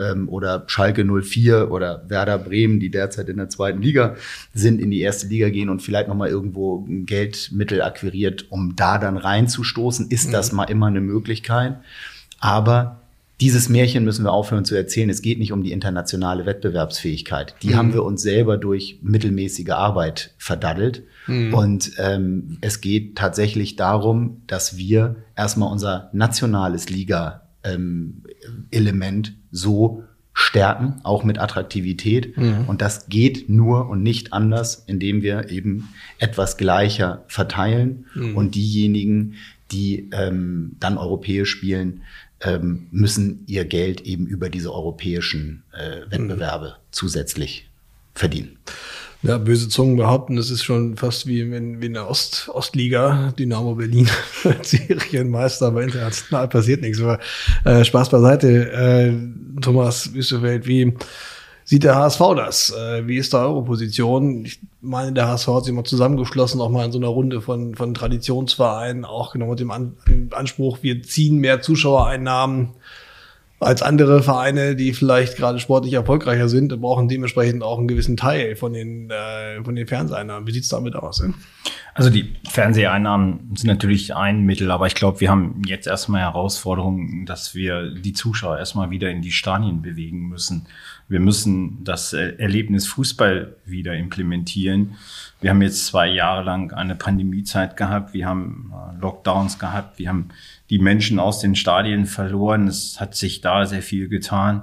[0.00, 4.16] ähm, oder Schalke 04 oder Werder Bremen, die derzeit in der zweiten Liga
[4.52, 9.16] sind, in die erste Liga gehen und vielleicht nochmal irgendwo Geldmittel akquiriert, um da dann
[9.16, 10.32] reinzustoßen, ist mhm.
[10.32, 11.76] das mal immer eine Möglichkeit.
[12.40, 12.99] Aber
[13.40, 15.08] dieses Märchen müssen wir aufhören zu erzählen.
[15.08, 17.54] Es geht nicht um die internationale Wettbewerbsfähigkeit.
[17.62, 17.76] Die mhm.
[17.76, 21.04] haben wir uns selber durch mittelmäßige Arbeit verdaddelt.
[21.26, 21.54] Mhm.
[21.54, 31.00] Und ähm, es geht tatsächlich darum, dass wir erstmal unser nationales Liga-Element ähm, so stärken,
[31.02, 32.36] auch mit Attraktivität.
[32.36, 32.66] Mhm.
[32.66, 38.36] Und das geht nur und nicht anders, indem wir eben etwas gleicher verteilen mhm.
[38.36, 39.34] und diejenigen,
[39.72, 42.02] die ähm, dann europäisch spielen,
[42.42, 46.82] ähm, müssen ihr Geld eben über diese europäischen äh, Wettbewerbe mhm.
[46.90, 47.68] zusätzlich
[48.14, 48.58] verdienen.
[49.22, 53.34] Ja, böse Zungen behaupten, das ist schon fast wie in, wie in der Ost, Ostliga,
[53.38, 54.08] Dynamo Berlin,
[54.62, 57.02] Serienmeister, aber international passiert nichts.
[57.02, 57.18] Aber
[57.64, 59.12] äh, Spaß beiseite, äh,
[59.60, 60.94] Thomas Wüstefeld, wie
[61.70, 62.70] sieht der HSV das?
[62.70, 64.44] Äh, wie ist da eure Position?
[64.44, 67.76] Ich meine, der HSV hat sich mal zusammengeschlossen, auch mal in so einer Runde von,
[67.76, 69.92] von Traditionsvereinen, auch genau mit dem An
[70.32, 72.70] Anspruch, wir ziehen mehr Zuschauereinnahmen
[73.60, 78.56] als andere Vereine, die vielleicht gerade sportlich erfolgreicher sind, brauchen dementsprechend auch einen gewissen Teil
[78.56, 80.48] von den, äh, von den Fernseheinnahmen.
[80.48, 81.20] Wie sieht's damit aus?
[81.20, 81.28] Äh?
[81.94, 87.26] Also die Fernseheinnahmen sind natürlich ein Mittel, aber ich glaube, wir haben jetzt erstmal Herausforderungen,
[87.26, 90.66] dass wir die Zuschauer erstmal wieder in die Stadien bewegen müssen.
[91.10, 94.92] Wir müssen das Erlebnis Fußball wieder implementieren.
[95.40, 100.08] Wir haben jetzt zwei Jahre lang eine Pandemiezeit gehabt, wir haben äh, Lockdowns gehabt, wir
[100.08, 100.28] haben
[100.70, 102.68] die Menschen aus den Stadien verloren.
[102.68, 104.62] Es hat sich da sehr viel getan.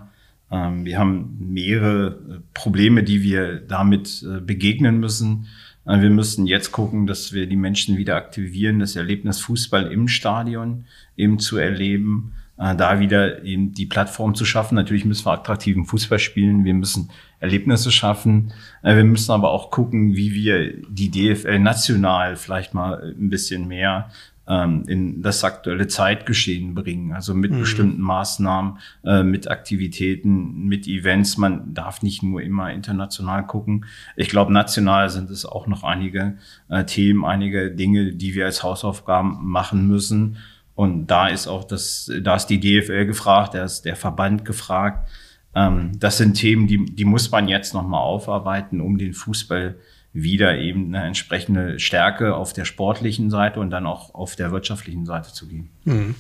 [0.50, 5.48] Ähm, wir haben mehrere äh, Probleme, die wir damit äh, begegnen müssen.
[5.86, 10.08] Äh, wir müssen jetzt gucken, dass wir die Menschen wieder aktivieren, das Erlebnis Fußball im
[10.08, 10.86] Stadion
[11.18, 14.76] eben zu erleben, da wieder eben die Plattform zu schaffen.
[14.76, 16.66] Natürlich müssen wir attraktiven Fußball spielen.
[16.66, 18.52] Wir müssen Erlebnisse schaffen.
[18.82, 24.10] Wir müssen aber auch gucken, wie wir die DFL national vielleicht mal ein bisschen mehr
[24.48, 27.12] ähm, in das aktuelle Zeitgeschehen bringen.
[27.12, 27.60] Also mit mhm.
[27.60, 31.38] bestimmten Maßnahmen, äh, mit Aktivitäten, mit Events.
[31.38, 33.86] Man darf nicht nur immer international gucken.
[34.16, 36.38] Ich glaube, national sind es auch noch einige
[36.70, 40.38] äh, Themen, einige Dinge, die wir als Hausaufgaben machen müssen.
[40.78, 45.10] Und da ist auch das, da ist die DFL gefragt, da ist der Verband gefragt.
[45.56, 49.76] Ähm, das sind Themen, die, die muss man jetzt nochmal aufarbeiten, um den Fußball
[50.14, 55.08] wieder eben eine entsprechende Stärke auf der sportlichen Seite und dann auch auf der wirtschaftlichen
[55.08, 55.72] Seite zu geben.
[55.86, 56.14] Mhm.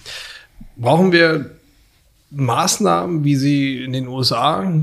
[0.75, 1.51] Brauchen wir
[2.31, 4.73] Maßnahmen, wie sie in den USA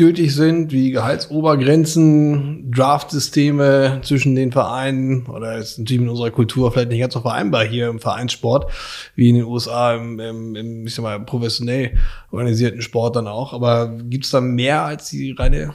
[0.00, 6.88] gültig sind, wie Gehaltsobergrenzen, Draftsysteme zwischen den Vereinen oder ist natürlich in unserer Kultur vielleicht
[6.88, 8.72] nicht ganz so vereinbar hier im Vereinssport,
[9.14, 11.98] wie in den USA im, im, im ich sag mal, professionell
[12.30, 13.52] organisierten Sport dann auch.
[13.52, 15.74] Aber gibt es da mehr als die reine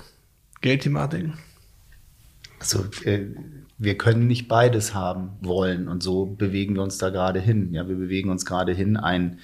[0.62, 1.26] Geldthematik?
[2.66, 3.26] Also äh,
[3.78, 7.74] wir können nicht beides haben wollen und so bewegen wir uns da gerade hin.
[7.74, 9.40] Ja, wir bewegen uns gerade hin, ein,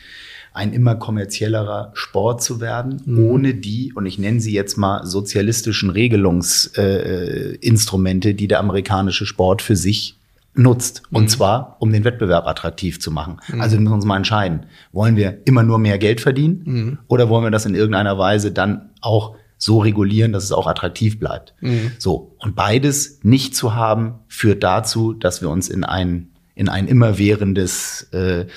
[0.53, 3.25] ein immer kommerziellerer Sport zu werden, mhm.
[3.25, 9.61] ohne die, und ich nenne sie jetzt mal sozialistischen Regelungsinstrumente, äh, die der amerikanische Sport
[9.61, 10.15] für sich
[10.53, 11.03] nutzt.
[11.11, 11.29] Und mhm.
[11.29, 13.39] zwar, um den Wettbewerb attraktiv zu machen.
[13.47, 13.61] Mhm.
[13.61, 14.67] Also wir müssen uns mal entscheiden.
[14.93, 16.61] Wollen wir immer nur mehr Geld verdienen?
[16.65, 16.97] Mhm.
[17.07, 21.19] Oder wollen wir das in irgendeiner Weise dann auch so regulieren, dass es auch attraktiv
[21.19, 21.53] bleibt.
[21.61, 21.91] Mhm.
[21.99, 22.35] So.
[22.39, 28.09] Und beides nicht zu haben, führt dazu, dass wir uns in ein, in ein immerwährendes
[28.11, 28.47] äh,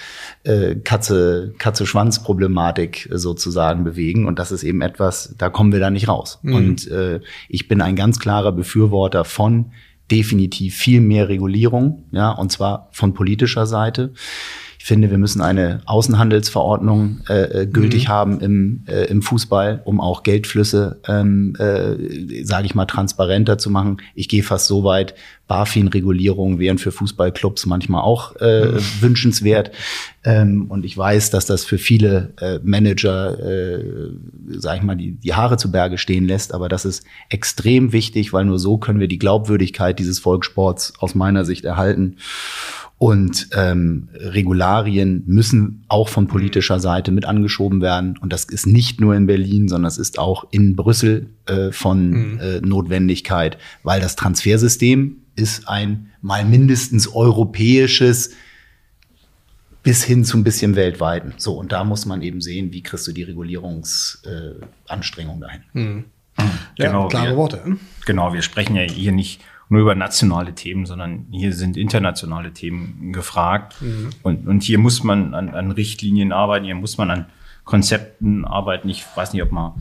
[0.44, 4.26] äh, Katze, Katze-Schwanz-Problematik sozusagen bewegen.
[4.26, 6.38] Und das ist eben etwas, da kommen wir da nicht raus.
[6.40, 6.54] Mhm.
[6.54, 9.72] Und äh, ich bin ein ganz klarer Befürworter von
[10.10, 14.12] definitiv viel mehr Regulierung, ja, und zwar von politischer Seite.
[14.84, 18.12] Ich finde, wir müssen eine Außenhandelsverordnung äh, äh, gültig mhm.
[18.12, 23.70] haben im, äh, im Fußball, um auch Geldflüsse, ähm, äh, sage ich mal, transparenter zu
[23.70, 24.02] machen.
[24.14, 25.14] Ich gehe fast so weit,
[25.48, 28.80] BaFin-Regulierungen wären für Fußballclubs manchmal auch äh, mhm.
[29.00, 29.70] wünschenswert.
[30.22, 34.10] Ähm, und ich weiß, dass das für viele äh, Manager, äh,
[34.50, 36.52] sage ich mal, die, die Haare zu Berge stehen lässt.
[36.52, 41.14] Aber das ist extrem wichtig, weil nur so können wir die Glaubwürdigkeit dieses Volkssports aus
[41.14, 42.16] meiner Sicht erhalten.
[43.04, 48.16] Und ähm, Regularien müssen auch von politischer Seite mit angeschoben werden.
[48.16, 52.08] Und das ist nicht nur in Berlin, sondern es ist auch in Brüssel äh, von
[52.08, 52.40] mhm.
[52.40, 58.30] äh, Notwendigkeit, weil das Transfersystem ist ein mal mindestens europäisches
[59.82, 61.34] bis hin zu ein bisschen weltweiten.
[61.36, 65.60] So, und da muss man eben sehen, wie kriegst du die Regulierungsanstrengung äh, dahin.
[65.74, 66.04] Mhm.
[66.78, 67.76] Ja, genau, klare wir, Worte.
[68.06, 73.12] Genau, wir sprechen ja hier nicht nur über nationale Themen, sondern hier sind internationale Themen
[73.12, 73.80] gefragt.
[73.80, 74.10] Mhm.
[74.22, 77.26] Und, und hier muss man an, an Richtlinien arbeiten, hier muss man an
[77.64, 78.88] Konzepten arbeiten.
[78.88, 79.72] Ich weiß nicht, ob man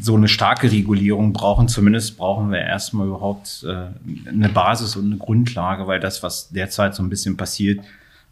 [0.00, 1.68] so eine starke Regulierung brauchen.
[1.68, 6.94] Zumindest brauchen wir erstmal überhaupt äh, eine Basis und eine Grundlage, weil das, was derzeit
[6.94, 7.80] so ein bisschen passiert,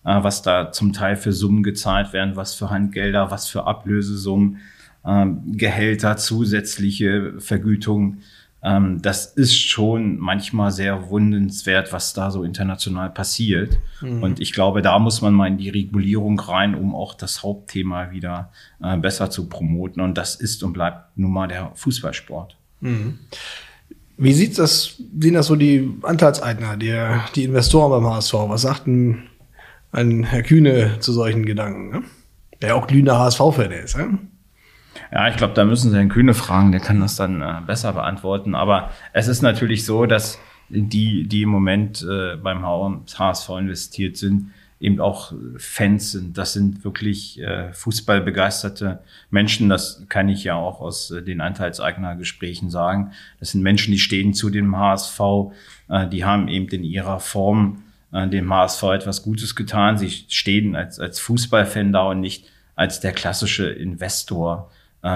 [0.04, 4.58] äh, was da zum Teil für Summen gezahlt werden, was für Handgelder, was für Ablösesummen,
[5.04, 8.22] äh, Gehälter, zusätzliche Vergütungen,
[8.62, 13.78] ähm, das ist schon manchmal sehr wundenswert, was da so international passiert.
[14.00, 14.22] Mhm.
[14.22, 18.10] Und ich glaube, da muss man mal in die Regulierung rein, um auch das Hauptthema
[18.10, 18.50] wieder
[18.82, 20.00] äh, besser zu promoten.
[20.00, 22.56] Und das ist und bleibt nun mal der Fußballsport.
[22.80, 23.18] Mhm.
[24.18, 26.98] Wie sieht das, sehen das so die Anteilseigner, die,
[27.34, 28.34] die Investoren beim HSV?
[28.48, 29.24] Was sagt denn
[29.92, 31.90] ein Herr Kühne zu solchen Gedanken?
[31.90, 32.02] Ne?
[32.62, 33.98] Der auch glühender HSV-Fan ist.
[33.98, 34.18] Ne?
[35.12, 37.92] Ja, ich glaube, da müssen Sie Herrn Kühne fragen, der kann das dann äh, besser
[37.92, 38.54] beantworten.
[38.54, 40.38] Aber es ist natürlich so, dass
[40.68, 46.36] die, die im Moment äh, beim HSV investiert sind, eben auch Fans sind.
[46.36, 49.68] Das sind wirklich äh, fußballbegeisterte Menschen.
[49.68, 53.12] Das kann ich ja auch aus äh, den Anteilseignergesprächen sagen.
[53.40, 55.20] Das sind Menschen, die stehen zu dem HSV.
[55.88, 59.96] Äh, die haben eben in ihrer Form äh, dem HSV etwas Gutes getan.
[59.96, 64.70] Sie stehen als, als Fußballfan da und nicht als der klassische Investor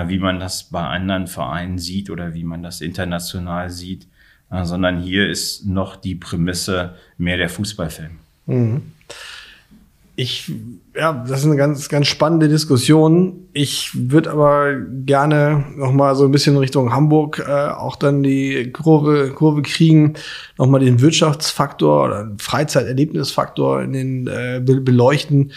[0.09, 4.07] wie man das bei anderen Vereinen sieht oder wie man das international sieht,
[4.51, 8.19] äh, sondern hier ist noch die Prämisse mehr der Fußballfilm.
[8.47, 8.93] Mhm.
[10.21, 10.53] Ich,
[10.95, 13.49] ja, das ist eine ganz, ganz spannende Diskussion.
[13.55, 18.71] Ich würde aber gerne noch mal so ein bisschen Richtung Hamburg äh, auch dann die
[18.71, 20.15] Kurve, Kurve kriegen,
[20.59, 25.53] noch mal den Wirtschaftsfaktor oder Freizeiterlebnisfaktor in den äh, beleuchten.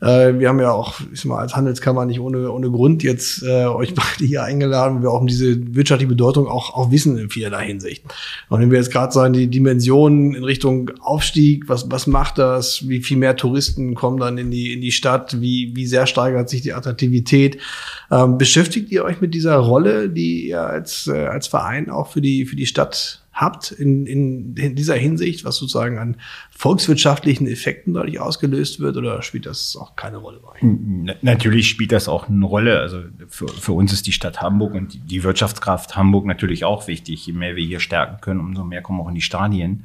[0.00, 3.44] Äh, wir haben ja auch, ich sag mal, als Handelskammer nicht ohne, ohne Grund jetzt
[3.44, 7.16] äh, euch beide hier eingeladen, weil wir auch um diese wirtschaftliche Bedeutung auch, auch wissen
[7.18, 8.04] in vielerlei Hinsicht.
[8.48, 12.88] Und wenn wir jetzt gerade sagen, die Dimensionen in Richtung Aufstieg, was, was macht das?
[12.88, 15.40] Wie viel mehr Touristen kommen dann in die, in die Stadt?
[15.40, 17.58] Wie, wie sehr steigert sich die Attraktivität?
[18.10, 22.20] Ähm, beschäftigt ihr euch mit dieser Rolle, die ihr als, äh, als Verein auch für
[22.22, 26.16] die, für die Stadt habt in, in, in dieser Hinsicht, was sozusagen an
[26.50, 31.16] volkswirtschaftlichen Effekten dadurch ausgelöst wird, oder spielt das auch keine Rolle bei euch?
[31.22, 32.80] Natürlich spielt das auch eine Rolle.
[32.80, 37.26] Also für, für uns ist die Stadt Hamburg und die Wirtschaftskraft Hamburg natürlich auch wichtig.
[37.26, 39.84] Je mehr wir hier stärken können, umso mehr kommen auch in die Stadien.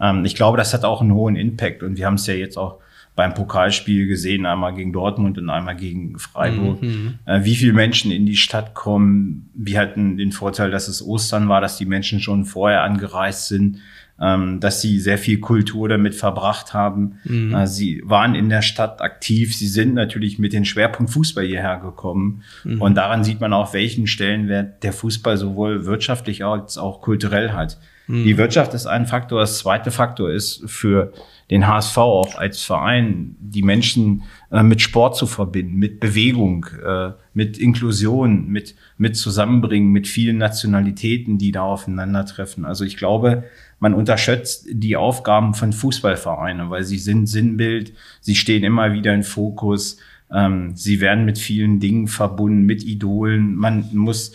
[0.00, 2.56] Ähm, ich glaube, das hat auch einen hohen Impact und wir haben es ja jetzt
[2.56, 2.78] auch
[3.16, 7.14] beim Pokalspiel gesehen, einmal gegen Dortmund und einmal gegen Freiburg, mhm.
[7.24, 9.50] äh, wie viele Menschen in die Stadt kommen.
[9.54, 13.78] Wir hatten den Vorteil, dass es Ostern war, dass die Menschen schon vorher angereist sind,
[14.20, 17.18] ähm, dass sie sehr viel Kultur damit verbracht haben.
[17.24, 17.54] Mhm.
[17.54, 19.54] Äh, sie waren in der Stadt aktiv.
[19.54, 22.42] Sie sind natürlich mit dem Schwerpunkt Fußball hierher gekommen.
[22.64, 22.80] Mhm.
[22.80, 27.78] Und daran sieht man auch, welchen Stellenwert der Fußball sowohl wirtschaftlich als auch kulturell hat.
[28.06, 28.24] Mhm.
[28.24, 29.40] Die Wirtschaft ist ein Faktor.
[29.40, 31.12] Das zweite Faktor ist für
[31.50, 37.12] den HSV auch als Verein, die Menschen äh, mit Sport zu verbinden, mit Bewegung, äh,
[37.34, 42.64] mit Inklusion, mit, mit Zusammenbringen, mit vielen Nationalitäten, die da aufeinandertreffen.
[42.64, 43.44] Also ich glaube,
[43.78, 49.22] man unterschätzt die Aufgaben von Fußballvereinen, weil sie sind Sinnbild, sie stehen immer wieder im
[49.22, 49.98] Fokus,
[50.32, 53.54] ähm, sie werden mit vielen Dingen verbunden, mit Idolen.
[53.54, 54.32] Man muss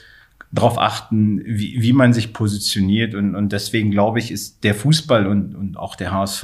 [0.51, 3.15] darauf achten, wie, wie man sich positioniert.
[3.15, 6.43] Und, und deswegen glaube ich, ist der Fußball und, und auch der HSV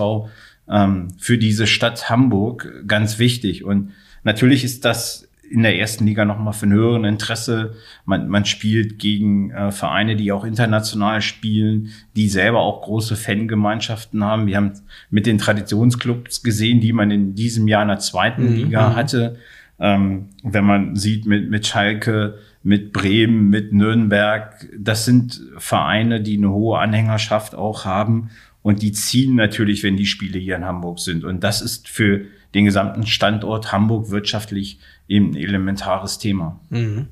[0.70, 3.64] ähm, für diese Stadt Hamburg ganz wichtig.
[3.64, 3.92] Und
[4.24, 7.76] natürlich ist das in der ersten Liga nochmal für ein höheren Interesse.
[8.06, 14.24] Man, man spielt gegen äh, Vereine, die auch international spielen, die selber auch große Fangemeinschaften
[14.24, 14.48] haben.
[14.48, 14.74] Wir haben
[15.10, 18.56] mit den Traditionsclubs gesehen, die man in diesem Jahr in der zweiten mhm.
[18.56, 19.38] Liga hatte.
[19.80, 26.38] Ähm, wenn man sieht mit, mit Schalke, mit Bremen, mit Nürnberg, das sind Vereine, die
[26.38, 28.30] eine hohe Anhängerschaft auch haben
[28.62, 31.24] und die ziehen natürlich, wenn die Spiele hier in Hamburg sind.
[31.24, 36.60] Und das ist für den gesamten Standort Hamburg wirtschaftlich eben ein elementares Thema.
[36.70, 37.08] Mhm.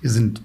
[0.00, 0.42] Wir sind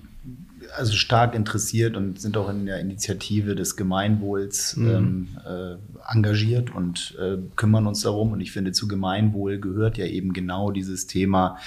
[0.76, 4.90] also stark interessiert und sind auch in der Initiative des Gemeinwohls mhm.
[4.90, 5.76] ähm, äh,
[6.12, 8.32] engagiert und äh, kümmern uns darum.
[8.32, 11.58] Und ich finde, zu Gemeinwohl gehört ja eben genau dieses Thema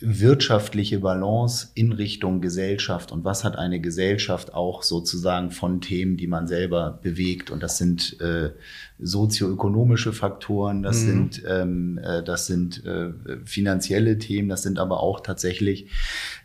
[0.00, 6.26] wirtschaftliche Balance in Richtung Gesellschaft und was hat eine Gesellschaft auch sozusagen von Themen, die
[6.26, 7.50] man selber bewegt.
[7.50, 8.50] Und das sind äh,
[8.98, 11.06] sozioökonomische Faktoren, das mhm.
[11.06, 13.12] sind, ähm, äh, das sind äh,
[13.44, 15.86] finanzielle Themen, das sind aber auch tatsächlich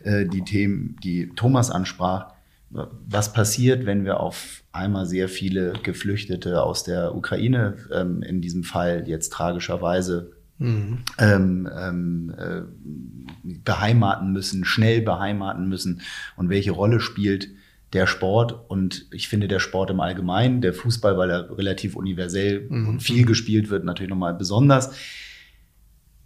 [0.04, 2.32] äh, die Themen, die Thomas ansprach.
[2.68, 8.64] Was passiert, wenn wir auf einmal sehr viele Geflüchtete aus der Ukraine ähm, in diesem
[8.64, 10.98] Fall jetzt tragischerweise Mhm.
[11.18, 12.62] Ähm, ähm, äh,
[13.64, 16.00] beheimaten müssen, schnell beheimaten müssen
[16.36, 17.50] und welche Rolle spielt
[17.92, 22.66] der Sport und ich finde der Sport im Allgemeinen, der Fußball, weil er relativ universell
[22.68, 22.88] mhm.
[22.88, 24.94] und viel gespielt wird, natürlich nochmal besonders.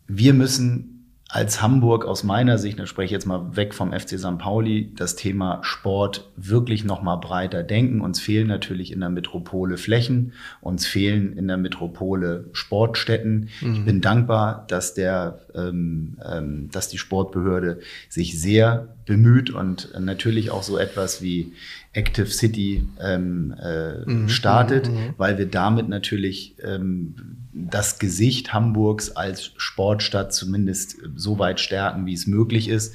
[0.07, 1.00] Wir müssen
[1.33, 4.39] als Hamburg aus meiner Sicht, da spreche ich jetzt mal weg vom FC St.
[4.39, 8.01] Pauli, das Thema Sport wirklich noch mal breiter denken.
[8.01, 13.49] Uns fehlen natürlich in der Metropole Flächen, uns fehlen in der Metropole Sportstätten.
[13.61, 13.75] Mhm.
[13.75, 20.53] Ich bin dankbar, dass der, ähm, ähm, dass die Sportbehörde sich sehr bemüht und natürlich
[20.53, 21.53] auch so etwas wie
[21.93, 24.29] Active City ähm, äh, mhm.
[24.29, 25.15] startet, mhm.
[25.17, 27.17] weil wir damit natürlich ähm,
[27.53, 32.95] das Gesicht Hamburgs als Sportstadt zumindest so weit stärken, wie es möglich ist.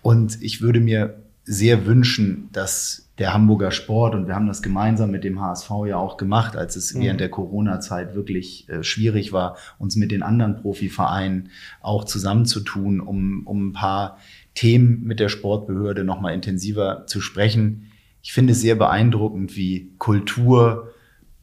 [0.00, 5.12] Und ich würde mir sehr wünschen, dass der Hamburger Sport, und wir haben das gemeinsam
[5.12, 7.02] mit dem HSV ja auch gemacht, als es mhm.
[7.02, 13.46] während der Corona-Zeit wirklich äh, schwierig war, uns mit den anderen Profivereinen auch zusammenzutun, um,
[13.46, 14.18] um ein paar
[14.56, 17.92] Themen mit der Sportbehörde nochmal intensiver zu sprechen.
[18.22, 20.90] Ich finde es sehr beeindruckend, wie Kultur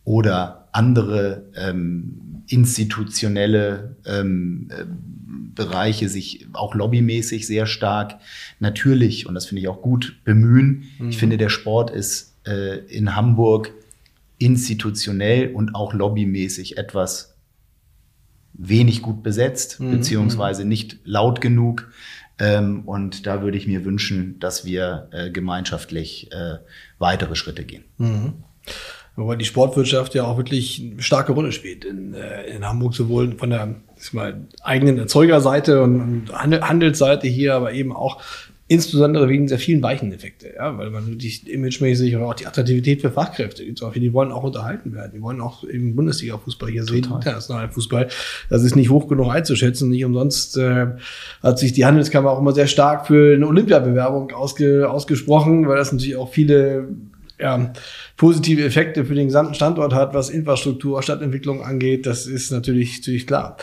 [0.04, 4.84] oder andere ähm, institutionelle ähm, äh,
[5.56, 8.20] Bereiche sich auch lobbymäßig sehr stark
[8.60, 10.86] natürlich, und das finde ich auch gut, bemühen.
[10.98, 11.10] Mhm.
[11.10, 13.72] Ich finde, der Sport ist äh, in Hamburg
[14.38, 17.36] institutionell und auch lobbymäßig etwas
[18.54, 19.92] wenig gut besetzt, mhm.
[19.92, 21.92] beziehungsweise nicht laut genug.
[22.40, 26.56] Ähm, und da würde ich mir wünschen, dass wir äh, gemeinschaftlich äh,
[26.98, 27.84] weitere Schritte gehen.
[27.98, 28.44] Mhm.
[29.16, 33.38] Wobei die Sportwirtschaft ja auch wirklich eine starke Rolle spielt in, äh, in Hamburg, sowohl
[33.38, 33.76] von der
[34.14, 38.22] mal, eigenen Erzeugerseite und, Handelsseite hier, aber eben auch
[38.72, 43.02] Insbesondere wegen der vielen weichen Effekte, ja, weil man wirklich imagemäßig oder auch die Attraktivität
[43.02, 43.82] für Fachkräfte gibt.
[43.96, 45.14] Die wollen auch unterhalten werden.
[45.16, 48.10] Die wollen auch im Bundesliga-Fußball hier sehen, internationalen Fußball.
[48.48, 49.90] Das ist nicht hoch genug einzuschätzen.
[49.90, 50.86] Nicht umsonst äh,
[51.42, 55.92] hat sich die Handelskammer auch immer sehr stark für eine Olympiabewerbung ausge, ausgesprochen, weil das
[55.92, 56.90] natürlich auch viele
[57.40, 57.74] ja,
[58.18, 62.06] positive Effekte für den gesamten Standort hat, was Infrastruktur, Stadtentwicklung angeht.
[62.06, 63.58] Das ist natürlich, natürlich klar.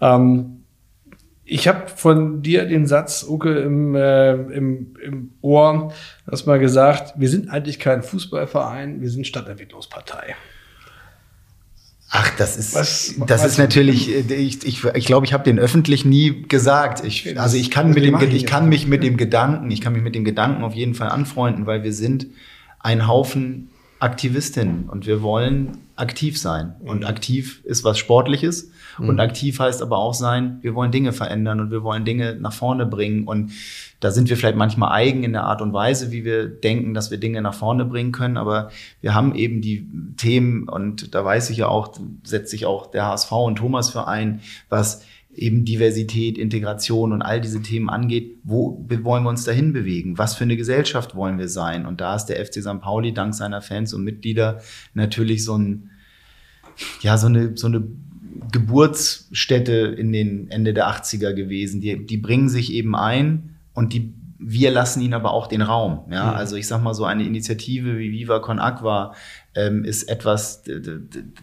[0.00, 0.62] Ähm,
[1.44, 5.92] ich habe von dir den Satz, Uke, im, äh, im, im Ohr,
[6.30, 10.36] hast mal gesagt, wir sind eigentlich kein Fußballverein, wir sind Stadtentwicklungspartei.
[12.14, 15.58] Ach, das ist, was, das ist natürlich, äh, ich, ich, ich glaube, ich habe den
[15.58, 17.02] öffentlich nie gesagt.
[17.04, 20.02] Ich, also ich kann, mit dem, ich kann mich mit dem Gedanken, ich kann mich
[20.02, 22.26] mit dem Gedanken auf jeden Fall anfreunden, weil wir sind
[22.82, 23.68] ein Haufen
[24.02, 26.74] Aktivistinnen und wir wollen aktiv sein.
[26.80, 27.06] Und mhm.
[27.06, 28.72] aktiv ist was Sportliches.
[28.98, 29.20] Und mhm.
[29.20, 32.84] aktiv heißt aber auch sein, wir wollen Dinge verändern und wir wollen Dinge nach vorne
[32.84, 33.28] bringen.
[33.28, 33.52] Und
[34.00, 37.12] da sind wir vielleicht manchmal eigen in der Art und Weise, wie wir denken, dass
[37.12, 38.36] wir Dinge nach vorne bringen können.
[38.36, 42.90] Aber wir haben eben die Themen und da weiß ich ja auch, setzt sich auch
[42.90, 48.38] der HSV und Thomas für ein, was eben Diversität, Integration und all diese Themen angeht,
[48.44, 50.18] wo wollen wir uns dahin bewegen?
[50.18, 51.86] Was für eine Gesellschaft wollen wir sein?
[51.86, 52.80] Und da ist der FC St.
[52.80, 54.60] Pauli dank seiner Fans und Mitglieder
[54.92, 55.90] natürlich so ein,
[57.00, 57.82] ja, so eine, so eine
[58.50, 61.80] Geburtsstätte in den Ende der 80er gewesen.
[61.80, 66.00] Die, die bringen sich eben ein und die, wir lassen ihnen aber auch den Raum.
[66.10, 66.36] Ja, mhm.
[66.36, 69.14] also ich sag mal so eine Initiative wie Viva Con Aqua
[69.54, 70.62] ähm, ist etwas,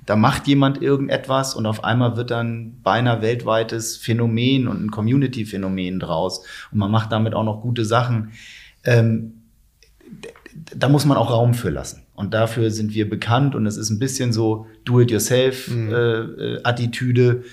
[0.05, 5.99] da macht jemand irgendetwas und auf einmal wird dann beinahe weltweites Phänomen und ein Community-Phänomen
[5.99, 8.32] draus und man macht damit auch noch gute Sachen.
[8.84, 9.34] Ähm,
[10.76, 12.03] da muss man auch Raum für lassen.
[12.16, 17.34] Und dafür sind wir bekannt und es ist ein bisschen so Do-it-yourself-Attitüde.
[17.34, 17.41] Mhm.
[17.41, 17.43] Äh,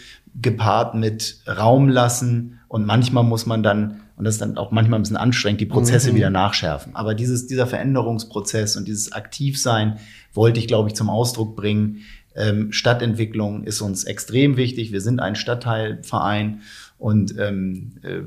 [0.41, 4.99] gepaart mit Raum lassen und manchmal muss man dann und das ist dann auch manchmal
[4.99, 6.17] ein bisschen anstrengend, die Prozesse mhm.
[6.17, 6.97] wieder nachschärfen.
[6.97, 9.99] Aber dieses, dieser Veränderungsprozess und dieses Aktivsein
[10.33, 12.03] wollte ich, glaube ich, zum Ausdruck bringen.
[12.35, 14.91] Ähm, Stadtentwicklung ist uns extrem wichtig.
[14.91, 16.63] Wir sind ein Stadtteilverein
[16.99, 18.21] und ähm, äh,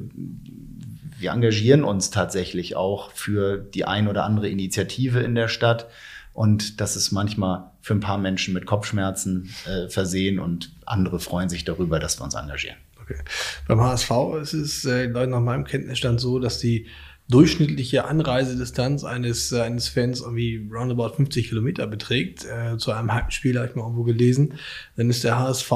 [1.20, 5.88] wir engagieren uns tatsächlich auch für die ein oder andere Initiative in der Stadt.
[6.34, 11.50] Und das ist manchmal für ein paar Menschen mit Kopfschmerzen äh, versehen und andere freuen
[11.50, 12.78] sich darüber, dass wir uns engagieren.
[13.10, 13.20] Okay.
[13.68, 16.88] Beim HSV ist es äh, nach meinem Kenntnisstand so, dass die
[17.30, 23.58] durchschnittliche Anreisedistanz eines, äh, eines Fans irgendwie roundabout 50 Kilometer beträgt, äh, zu einem Heimspiel,
[23.58, 24.56] habe ich mal irgendwo gelesen,
[24.96, 25.72] dann ist der HSV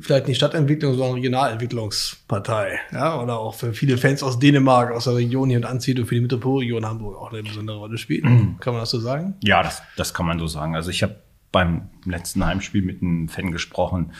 [0.00, 2.80] vielleicht nicht Stadtentwicklung, sondern Regionalentwicklungspartei.
[2.92, 6.14] Ja, oder auch für viele Fans aus Dänemark, aus der Region hier und Anziehung für
[6.14, 8.24] die Metropolregion Hamburg auch eine besondere Rolle spielt.
[8.24, 8.56] Mhm.
[8.60, 9.34] Kann man das so sagen?
[9.42, 10.74] Ja, das, das kann man so sagen.
[10.74, 11.16] Also ich habe
[11.52, 14.12] beim letzten Heimspiel mit einem Fan gesprochen,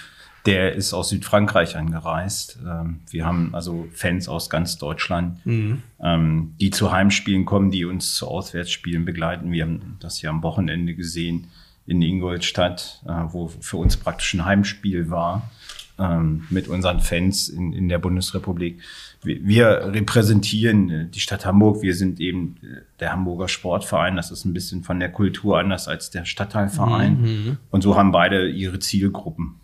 [0.46, 2.58] der ist aus Südfrankreich angereist.
[2.66, 5.82] Ähm, wir haben also Fans aus ganz Deutschland, mhm.
[6.02, 9.50] Ähm, die zu Heimspielen kommen, die uns zu Auswärtsspielen begleiten.
[9.52, 11.46] Wir haben das ja am Wochenende gesehen
[11.86, 15.50] in Ingolstadt, äh, wo für uns praktisch ein Heimspiel war
[15.98, 18.80] ähm, mit unseren Fans in, in der Bundesrepublik.
[19.22, 21.82] Wir, wir repräsentieren äh, die Stadt Hamburg.
[21.82, 24.16] Wir sind eben äh, der Hamburger Sportverein.
[24.16, 27.20] Das ist ein bisschen von der Kultur anders als der Stadtteilverein.
[27.20, 27.56] Mhm.
[27.70, 29.56] Und so haben beide ihre Zielgruppen.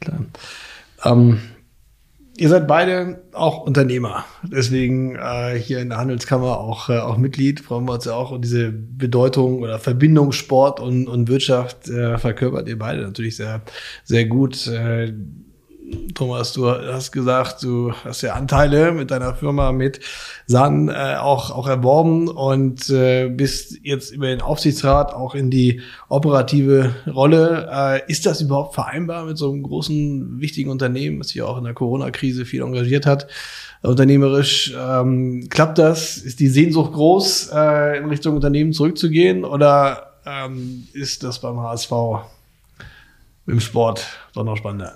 [0.00, 0.24] Klar.
[1.04, 1.40] Ähm,
[2.36, 7.60] Ihr seid beide auch Unternehmer, deswegen äh, hier in der Handelskammer auch, äh, auch Mitglied,
[7.60, 8.32] freuen wir uns ja auch.
[8.32, 13.62] Und diese Bedeutung oder Verbindung Sport und, und Wirtschaft äh, verkörpert ihr beide natürlich sehr,
[14.02, 14.66] sehr gut.
[14.66, 15.12] Äh,
[16.14, 20.00] Thomas, du hast gesagt, du hast ja Anteile mit deiner Firma mit
[20.46, 25.82] San äh, auch, auch erworben und äh, bist jetzt über den Aufsichtsrat auch in die
[26.08, 27.68] operative Rolle.
[27.70, 31.64] Äh, ist das überhaupt vereinbar mit so einem großen, wichtigen Unternehmen, das sich auch in
[31.64, 33.26] der Corona-Krise viel engagiert hat?
[33.82, 36.16] Unternehmerisch ähm, klappt das?
[36.16, 41.92] Ist die Sehnsucht groß, äh, in Richtung Unternehmen zurückzugehen oder ähm, ist das beim HSV
[43.46, 44.94] im Sport doch noch spannender?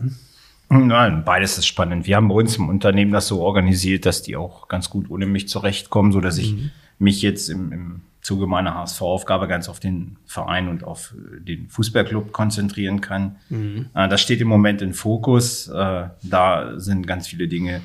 [0.70, 2.06] Nein, beides ist spannend.
[2.06, 5.26] Wir haben bei uns im Unternehmen das so organisiert, dass die auch ganz gut ohne
[5.26, 6.70] mich zurechtkommen, so dass ich mhm.
[6.98, 12.32] mich jetzt im, im Zuge meiner HSV-Aufgabe ganz auf den Verein und auf den Fußballclub
[12.32, 13.36] konzentrieren kann.
[13.48, 13.86] Mhm.
[13.94, 15.68] Äh, das steht im Moment im Fokus.
[15.68, 17.80] Äh, da sind ganz viele Dinge,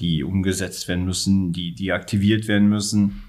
[0.00, 3.22] die umgesetzt werden müssen, die, die aktiviert werden müssen.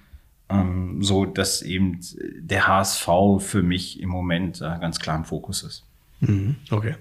[0.49, 1.99] Ähm, so dass eben
[2.39, 3.07] der HSV
[3.39, 5.86] für mich im Moment äh, ganz klar im Fokus ist.
[6.19, 6.95] Mhm, okay.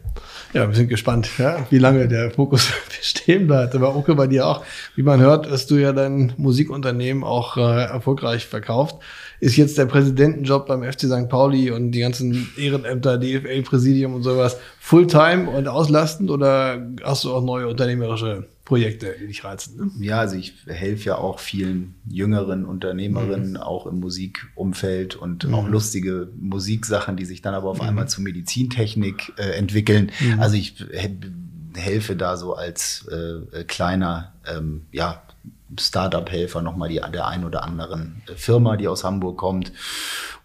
[0.53, 3.75] Ja, wir sind gespannt, ja, wie lange der Fokus bestehen bleibt.
[3.75, 4.65] Aber okay, bei dir auch.
[4.95, 8.97] Wie man hört, hast du ja dein Musikunternehmen auch äh, erfolgreich verkauft.
[9.41, 11.29] Ist jetzt der Präsidentenjob beim FC St.
[11.29, 17.43] Pauli und die ganzen Ehrenämter, DFL-Präsidium und sowas Fulltime und auslastend oder hast du auch
[17.43, 19.77] neue unternehmerische Projekte, die dich reizen.
[19.77, 20.05] Ne?
[20.05, 23.57] Ja, also ich helfe ja auch vielen jüngeren Unternehmerinnen, mhm.
[23.57, 25.55] auch im Musikumfeld und mhm.
[25.55, 27.89] auch lustige Musiksachen, die sich dann aber auf mhm.
[27.89, 30.11] einmal zur Medizintechnik äh, entwickeln.
[30.21, 30.41] Mhm.
[30.41, 30.85] Also ich
[31.75, 35.23] helfe da so als äh, kleiner, ähm, ja,
[35.79, 39.73] Startup-Helfer nochmal die, der ein oder anderen Firma, die aus Hamburg kommt.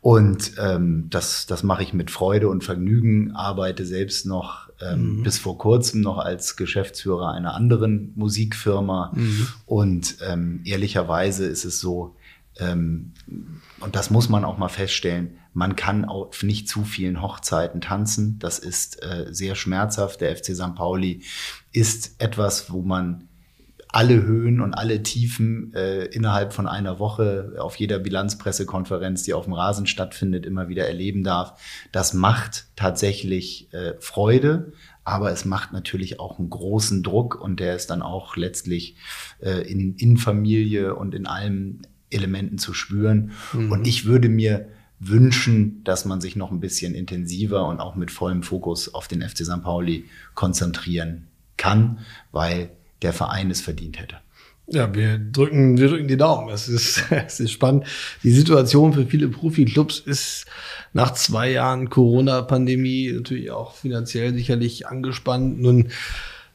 [0.01, 5.23] Und ähm, das, das mache ich mit Freude und Vergnügen, arbeite selbst noch ähm, mhm.
[5.23, 9.11] bis vor kurzem noch als Geschäftsführer einer anderen Musikfirma.
[9.15, 9.47] Mhm.
[9.65, 12.15] Und ähm, ehrlicherweise ist es so,
[12.59, 13.13] ähm,
[13.79, 18.39] und das muss man auch mal feststellen, man kann auf nicht zu vielen Hochzeiten tanzen.
[18.39, 20.21] Das ist äh, sehr schmerzhaft.
[20.21, 20.75] Der FC St.
[20.75, 21.23] Pauli
[21.71, 23.27] ist etwas, wo man
[23.91, 29.45] alle Höhen und alle Tiefen äh, innerhalb von einer Woche auf jeder Bilanzpressekonferenz, die auf
[29.45, 31.59] dem Rasen stattfindet, immer wieder erleben darf.
[31.91, 34.73] Das macht tatsächlich äh, Freude,
[35.03, 38.95] aber es macht natürlich auch einen großen Druck und der ist dann auch letztlich
[39.39, 43.31] äh, in, in Familie und in allen Elementen zu spüren.
[43.53, 43.71] Mhm.
[43.71, 44.69] Und ich würde mir
[44.99, 49.21] wünschen, dass man sich noch ein bisschen intensiver und auch mit vollem Fokus auf den
[49.21, 49.63] FC St.
[49.63, 51.27] Pauli konzentrieren
[51.57, 51.99] kann,
[52.31, 52.69] weil
[53.01, 54.17] der Verein es verdient hätte.
[54.67, 56.49] Ja, wir drücken, wir drücken die Daumen.
[56.49, 57.85] Es ist, es ist spannend.
[58.23, 60.45] Die Situation für viele Profiklubs ist
[60.93, 65.59] nach zwei Jahren Corona-Pandemie natürlich auch finanziell sicherlich angespannt.
[65.59, 65.89] Nun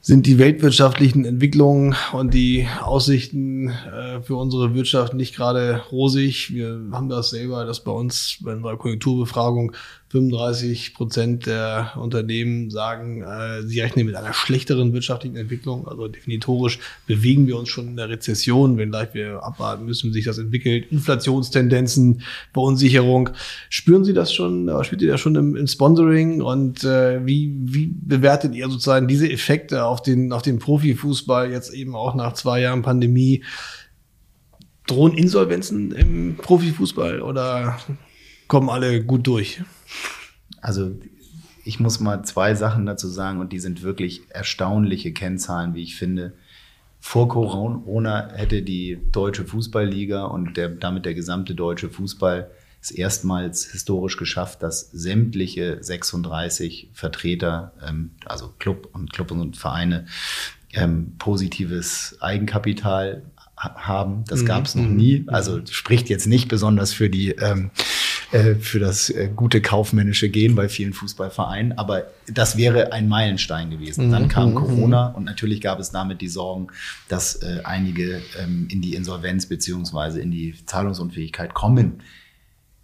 [0.01, 6.55] sind die weltwirtschaftlichen Entwicklungen und die Aussichten äh, für unsere Wirtschaft nicht gerade rosig.
[6.55, 9.73] Wir haben das selber, dass bei uns bei unserer Konjunkturbefragung
[10.09, 15.89] 35 Prozent der Unternehmen sagen, äh, sie rechnen mit einer schlechteren wirtschaftlichen Entwicklung.
[15.89, 20.25] Also definitorisch bewegen wir uns schon in der Rezession, wenngleich wir abwarten müssen, wie sich
[20.25, 20.93] das entwickelt.
[20.93, 23.31] Inflationstendenzen, Verunsicherung.
[23.69, 26.41] Spüren Sie das schon, spürt ihr das schon im, im Sponsoring?
[26.41, 31.75] Und äh, wie, wie bewertet ihr sozusagen diese Effekte auf den, auf den Profifußball jetzt
[31.75, 33.43] eben auch nach zwei Jahren Pandemie?
[34.87, 37.77] Drohen Insolvenzen im Profifußball oder
[38.49, 39.63] kommen alle gut durch?
[40.61, 40.93] Also
[41.65, 45.97] ich muss mal zwei Sachen dazu sagen und die sind wirklich erstaunliche Kennzahlen, wie ich
[45.97, 46.33] finde.
[47.01, 53.71] Vor Corona hätte die deutsche Fußballliga und der, damit der gesamte deutsche Fußball es erstmals
[53.71, 60.07] historisch geschafft, dass sämtliche 36 Vertreter, ähm, also Club und Club und Vereine,
[60.73, 63.23] ähm, positives Eigenkapital
[63.57, 64.25] haben.
[64.29, 64.47] Das mhm.
[64.47, 65.25] gab es noch nie.
[65.29, 67.71] Also spricht jetzt nicht besonders für die ähm,
[68.33, 71.79] äh, für das äh, gute kaufmännische Gehen bei vielen Fußballvereinen.
[71.79, 74.11] Aber das wäre ein Meilenstein gewesen.
[74.11, 74.29] Dann mhm.
[74.29, 74.55] kam mhm.
[74.55, 76.69] Corona und natürlich gab es damit die Sorgen,
[77.09, 82.03] dass äh, einige ähm, in die Insolvenz beziehungsweise in die Zahlungsunfähigkeit kommen.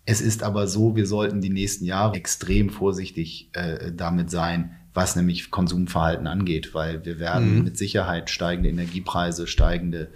[0.05, 5.17] Es ist aber so, wir sollten die nächsten Jahre extrem vorsichtig äh, damit sein, was
[5.17, 7.65] nämlich Konsumverhalten angeht, weil wir werden mhm.
[7.65, 10.09] mit Sicherheit steigende Energiepreise, steigende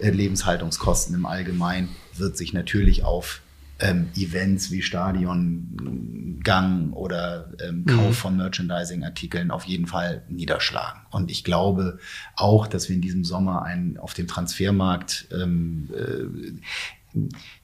[0.00, 3.42] äh, Lebenshaltungskosten im Allgemeinen wird sich natürlich auf
[3.78, 8.12] ähm, Events wie Stadiongang oder ähm, Kauf mhm.
[8.12, 11.02] von Merchandising-Artikeln auf jeden Fall niederschlagen.
[11.10, 11.98] Und ich glaube
[12.36, 16.24] auch, dass wir in diesem Sommer einen auf dem Transfermarkt ähm, äh,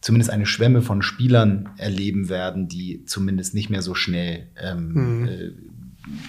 [0.00, 5.28] zumindest eine Schwemme von Spielern erleben werden, die zumindest nicht mehr so schnell ähm, mhm.
[5.28, 5.52] äh,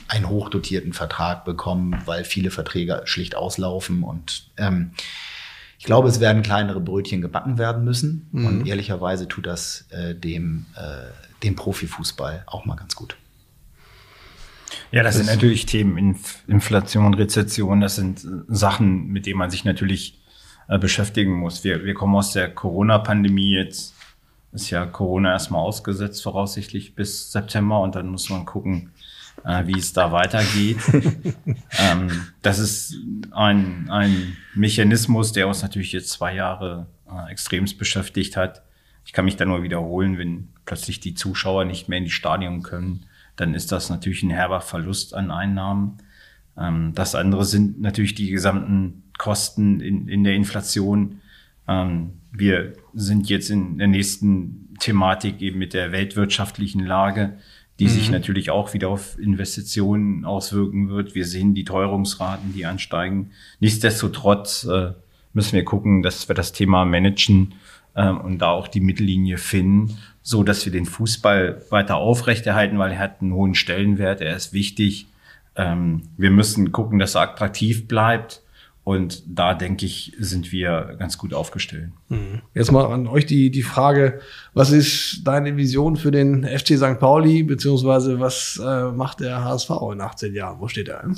[0.07, 4.03] einen hochdotierten Vertrag bekommen, weil viele Verträge schlicht auslaufen.
[4.03, 4.91] Und ähm,
[5.83, 8.29] ich glaube, es werden kleinere Brötchen gebacken werden müssen.
[8.31, 8.45] Mhm.
[8.45, 11.11] Und ehrlicherweise tut das äh, dem, äh,
[11.43, 13.17] dem Profifußball auch mal ganz gut.
[14.93, 19.49] Ja, das, das sind natürlich Themen Inf Inflation, Rezession, das sind Sachen, mit denen man
[19.49, 20.21] sich natürlich
[20.69, 21.65] äh, beschäftigen muss.
[21.65, 23.93] Wir, wir kommen aus der Corona-Pandemie jetzt
[24.53, 28.91] ist ja Corona erstmal ausgesetzt, voraussichtlich bis September und dann muss man gucken,
[29.43, 30.77] äh, wie es da weitergeht.
[31.79, 32.09] ähm,
[32.41, 32.95] das ist
[33.31, 38.63] ein, ein Mechanismus, der uns natürlich jetzt zwei Jahre äh, extremst beschäftigt hat.
[39.05, 42.63] Ich kann mich da nur wiederholen, wenn plötzlich die Zuschauer nicht mehr in die Stadion
[42.63, 45.97] können, dann ist das natürlich ein herber Verlust an Einnahmen.
[46.57, 51.21] Ähm, das andere sind natürlich die gesamten Kosten in, in der Inflation.
[51.67, 57.37] Ähm, wir sind jetzt in der nächsten Thematik eben mit der weltwirtschaftlichen Lage
[57.79, 57.89] die mhm.
[57.89, 61.15] sich natürlich auch wieder auf Investitionen auswirken wird.
[61.15, 63.31] Wir sehen die Teuerungsraten, die ansteigen.
[63.59, 64.91] Nichtsdestotrotz äh,
[65.33, 67.55] müssen wir gucken, dass wir das Thema managen
[67.95, 72.91] äh, und da auch die Mittellinie finden, so dass wir den Fußball weiter aufrechterhalten, weil
[72.91, 75.07] er hat einen hohen Stellenwert, er ist wichtig.
[75.55, 78.42] Ähm, wir müssen gucken, dass er attraktiv bleibt
[78.83, 81.91] und da denke ich, sind wir ganz gut aufgestellt.
[82.09, 82.41] Mhm.
[82.53, 84.19] Jetzt mal an euch die, die Frage,
[84.53, 86.99] was ist deine Vision für den FC St.
[86.99, 90.59] Pauli, beziehungsweise was äh, macht der HSV in 18 Jahren?
[90.59, 91.09] Wo steht er?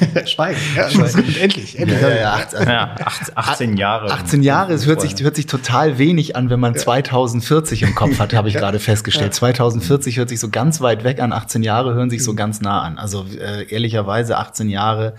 [0.26, 0.58] Schweigen.
[0.76, 1.34] Ja, Schweigen.
[1.40, 2.00] Endlich, endlich.
[2.00, 2.94] Ja, ja, ja, 18, ja,
[3.34, 4.10] 18 Jahre.
[4.10, 8.18] 18 Jahre, es hört sich, hört sich total wenig an, wenn man 2040 im Kopf
[8.18, 9.34] hat, habe ich gerade festgestellt.
[9.34, 12.82] 2040 hört sich so ganz weit weg an, 18 Jahre hören sich so ganz nah
[12.82, 12.98] an.
[12.98, 15.14] Also äh, ehrlicherweise 18 Jahre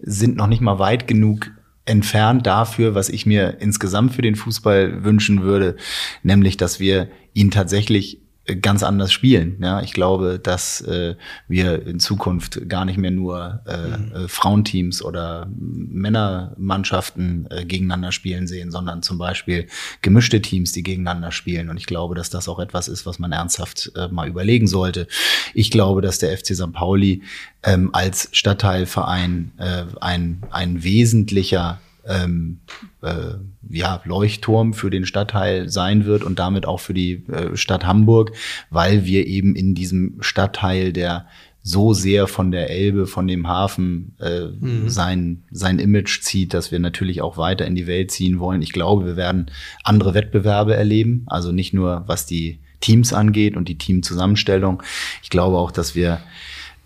[0.00, 1.50] sind noch nicht mal weit genug
[1.84, 5.76] entfernt dafür, was ich mir insgesamt für den Fußball wünschen würde,
[6.22, 8.21] nämlich dass wir ihn tatsächlich
[8.60, 9.58] ganz anders spielen.
[9.62, 11.14] Ja, ich glaube, dass äh,
[11.46, 14.12] wir in Zukunft gar nicht mehr nur äh, mhm.
[14.12, 19.68] Äh, Frauenteams oder Männermannschaften äh, gegeneinander spielen sehen, sondern zum Beispiel
[20.02, 21.70] gemischte Teams, die gegeneinander spielen.
[21.70, 25.06] Und ich glaube, dass das auch etwas ist, was man ernsthaft äh, mal überlegen sollte.
[25.54, 26.72] Ich glaube, dass der FC St.
[26.72, 27.22] Pauli
[27.62, 32.60] ähm, als Stadtteilverein äh, ein, ein wesentlicher ähm,
[33.02, 33.34] äh,
[33.70, 38.32] ja, Leuchtturm für den Stadtteil sein wird und damit auch für die äh, Stadt Hamburg,
[38.70, 41.26] weil wir eben in diesem Stadtteil, der
[41.64, 44.88] so sehr von der Elbe, von dem Hafen äh, mhm.
[44.88, 48.62] sein, sein Image zieht, dass wir natürlich auch weiter in die Welt ziehen wollen.
[48.62, 49.50] Ich glaube, wir werden
[49.84, 54.82] andere Wettbewerbe erleben, also nicht nur was die Teams angeht und die Teamzusammenstellung.
[55.22, 56.20] Ich glaube auch, dass wir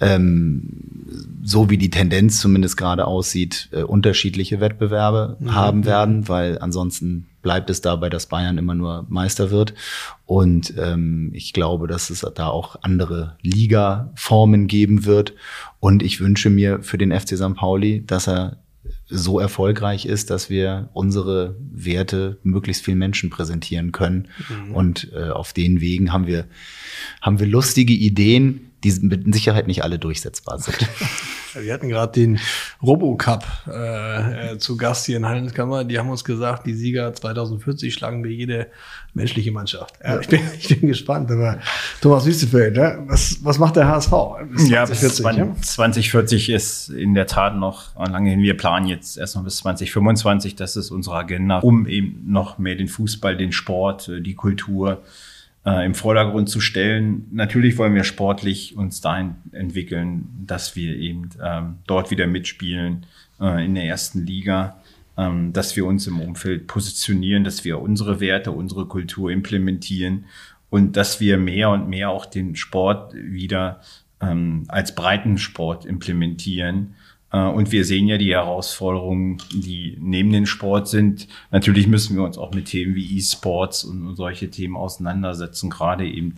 [0.01, 0.62] ähm,
[1.42, 5.55] so wie die Tendenz zumindest gerade aussieht, äh, unterschiedliche Wettbewerbe mhm.
[5.55, 9.74] haben werden, weil ansonsten bleibt es dabei, dass Bayern immer nur Meister wird.
[10.24, 15.34] Und ähm, ich glaube, dass es da auch andere Liga-Formen geben wird.
[15.78, 17.55] Und ich wünsche mir für den FC St.
[17.55, 18.59] Pauli, dass er
[19.09, 24.28] so erfolgreich ist, dass wir unsere Werte möglichst vielen Menschen präsentieren können.
[24.49, 24.74] Mhm.
[24.74, 26.47] Und äh, auf den Wegen haben wir,
[27.22, 30.78] haben wir lustige Ideen, die mit Sicherheit nicht alle durchsetzbar sind.
[31.55, 32.39] Wir hatten gerade den
[32.82, 35.84] Robocup äh, äh, zu Gast hier in Handelskammer.
[35.84, 38.66] Die haben uns gesagt, die Sieger 2040 schlagen wir jede
[39.14, 39.95] menschliche Mannschaft.
[40.05, 41.30] Ja, ich, bin, ich bin gespannt.
[41.30, 41.59] Aber
[42.03, 43.03] Thomas Wüstefeld, ne?
[43.07, 44.11] was, was macht der HSV?
[44.51, 45.57] Bis 2040, ja, bis 20, ja?
[45.62, 48.43] 2040 ist in der Tat noch lange hin.
[48.43, 50.57] Wir planen jetzt erstmal bis 2025.
[50.57, 55.03] Das ist unsere Agenda, um eben noch mehr den Fußball, den Sport, die Kultur
[55.66, 57.26] äh, im Vordergrund zu stellen.
[57.32, 63.04] Natürlich wollen wir sportlich uns dahin entwickeln, dass wir eben ähm, dort wieder mitspielen
[63.40, 64.80] äh, in der ersten Liga,
[65.18, 70.26] ähm, dass wir uns im Umfeld positionieren, dass wir unsere Werte, unsere Kultur implementieren
[70.70, 73.80] und dass wir mehr und mehr auch den Sport wieder
[74.20, 76.94] ähm, als Breitensport implementieren
[77.33, 81.27] und wir sehen ja die Herausforderungen, die neben dem Sport sind.
[81.51, 86.37] Natürlich müssen wir uns auch mit Themen wie E-Sports und solche Themen auseinandersetzen, gerade eben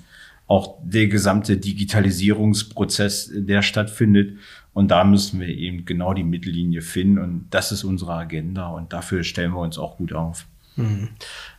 [0.49, 4.39] auch der gesamte Digitalisierungsprozess, der stattfindet.
[4.73, 7.19] Und da müssen wir eben genau die Mittellinie finden.
[7.19, 8.69] Und das ist unsere Agenda.
[8.69, 10.47] Und dafür stellen wir uns auch gut auf.
[10.77, 11.09] Hm.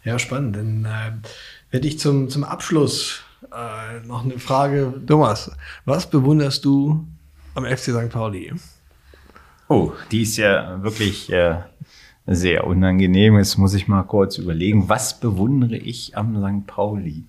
[0.04, 0.56] Ja, spannend.
[0.56, 1.12] Dann äh,
[1.70, 3.22] hätte ich zum, zum Abschluss
[3.54, 5.02] äh, noch eine Frage.
[5.06, 5.52] Thomas,
[5.86, 7.06] was bewunderst du
[7.54, 8.10] am FC St.
[8.10, 8.54] Pauli?
[9.72, 11.60] Oh, die ist ja wirklich äh,
[12.26, 13.38] sehr unangenehm.
[13.38, 16.66] Jetzt muss ich mal kurz überlegen, was bewundere ich am St.
[16.66, 17.26] Pauli?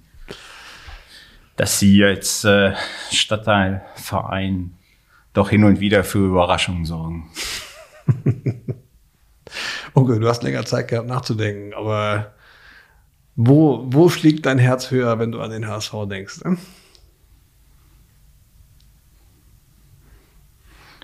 [1.56, 2.72] Dass sie als äh,
[3.12, 4.72] Stadtteilverein
[5.34, 7.30] doch hin und wieder für Überraschungen sorgen.
[9.92, 12.32] okay, du hast länger Zeit gehabt nachzudenken, aber
[13.36, 16.42] wo, wo schlägt dein Herz höher, wenn du an den HSV denkst?
[16.44, 16.56] Ne?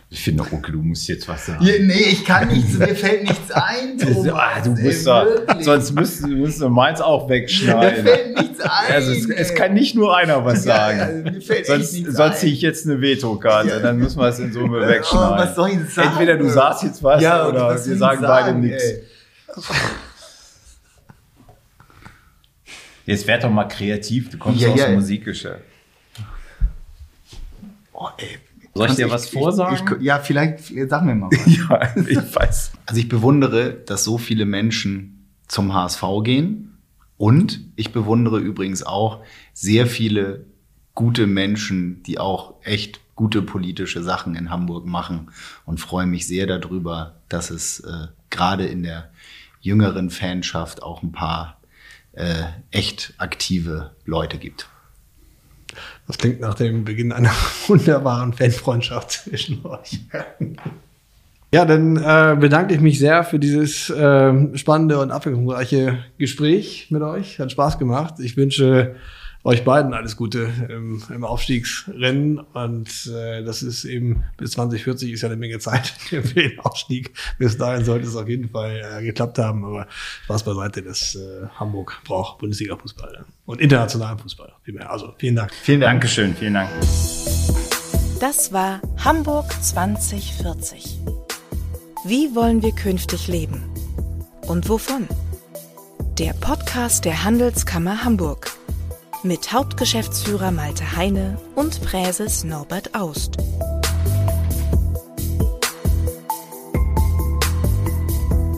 [0.08, 1.64] Ich finde, Onkel, du musst jetzt was sagen.
[1.64, 3.98] Ja, nee, ich kann nichts, mir fällt nichts ein.
[3.98, 5.26] Thomas, ah, du musst doch,
[5.60, 8.04] sonst müsst, müsst du meins auch wegschneiden.
[8.04, 8.92] Mir fällt nichts ein.
[8.92, 10.98] Also es, es, kann nicht nur einer was sagen.
[10.98, 13.78] Ja, also mir fällt sonst sonst ziehe ich jetzt eine Vetokarte, ja.
[13.80, 15.34] dann müssen wir es in Summe oh, wegschneiden.
[15.34, 16.08] Oh, was soll ich sagen?
[16.10, 18.84] Entweder du sagst jetzt was ja, oder was wir sagen, sagen beide nichts.
[23.06, 25.62] Jetzt werd doch mal kreativ, du kommst ja, aus dem Musikgeschäft.
[27.92, 28.38] Oh, ey,
[28.76, 29.96] soll ich dir was vorsagen?
[29.98, 31.46] Ich, ja, vielleicht, sag mir mal was.
[31.46, 32.72] ja, ich weiß.
[32.86, 36.78] Also ich bewundere, dass so viele Menschen zum HSV gehen.
[37.18, 39.22] Und ich bewundere übrigens auch
[39.54, 40.44] sehr viele
[40.94, 45.30] gute Menschen, die auch echt gute politische Sachen in Hamburg machen
[45.64, 49.10] und freue mich sehr darüber, dass es äh, gerade in der
[49.60, 51.60] jüngeren Fanschaft auch ein paar
[52.12, 54.68] äh, echt aktive Leute gibt.
[56.06, 57.32] Das klingt nach dem Beginn einer
[57.66, 60.00] wunderbaren Fanfreundschaft zwischen euch.
[61.52, 67.02] Ja, dann äh, bedanke ich mich sehr für dieses äh, spannende und abwechslungsreiche Gespräch mit
[67.02, 67.38] euch.
[67.38, 68.14] Hat Spaß gemacht.
[68.18, 68.96] Ich wünsche
[69.46, 72.40] euch beiden alles Gute im, im Aufstiegsrennen.
[72.40, 77.12] Und äh, das ist eben bis 2040 ist ja eine Menge Zeit für den Aufstieg.
[77.38, 79.64] Bis dahin sollte es auf jeden Fall äh, geklappt haben.
[79.64, 79.86] Aber
[80.24, 84.52] Spaß beiseite, dass äh, Hamburg braucht Bundesliga-Fußball und internationalen Fußball.
[84.80, 85.54] Also vielen Dank.
[85.54, 85.92] Vielen Dank.
[85.92, 86.68] Dankeschön, vielen Dank.
[88.18, 90.98] Das war Hamburg 2040.
[92.04, 93.62] Wie wollen wir künftig leben?
[94.48, 95.06] Und wovon?
[96.18, 98.50] Der Podcast der Handelskammer Hamburg
[99.22, 103.36] mit Hauptgeschäftsführer Malte Heine und Präses Norbert Aust.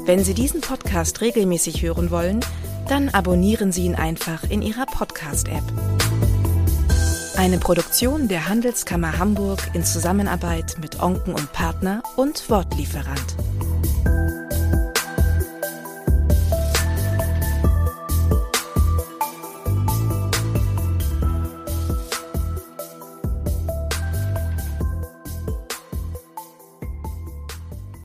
[0.04, 2.40] Wenn Sie diesen Podcast regelmäßig hören wollen,
[2.88, 5.64] dann abonnieren Sie ihn einfach in Ihrer Podcast-App.
[7.36, 13.36] Eine Produktion der Handelskammer Hamburg in Zusammenarbeit mit Onken und Partner und Wortlieferant.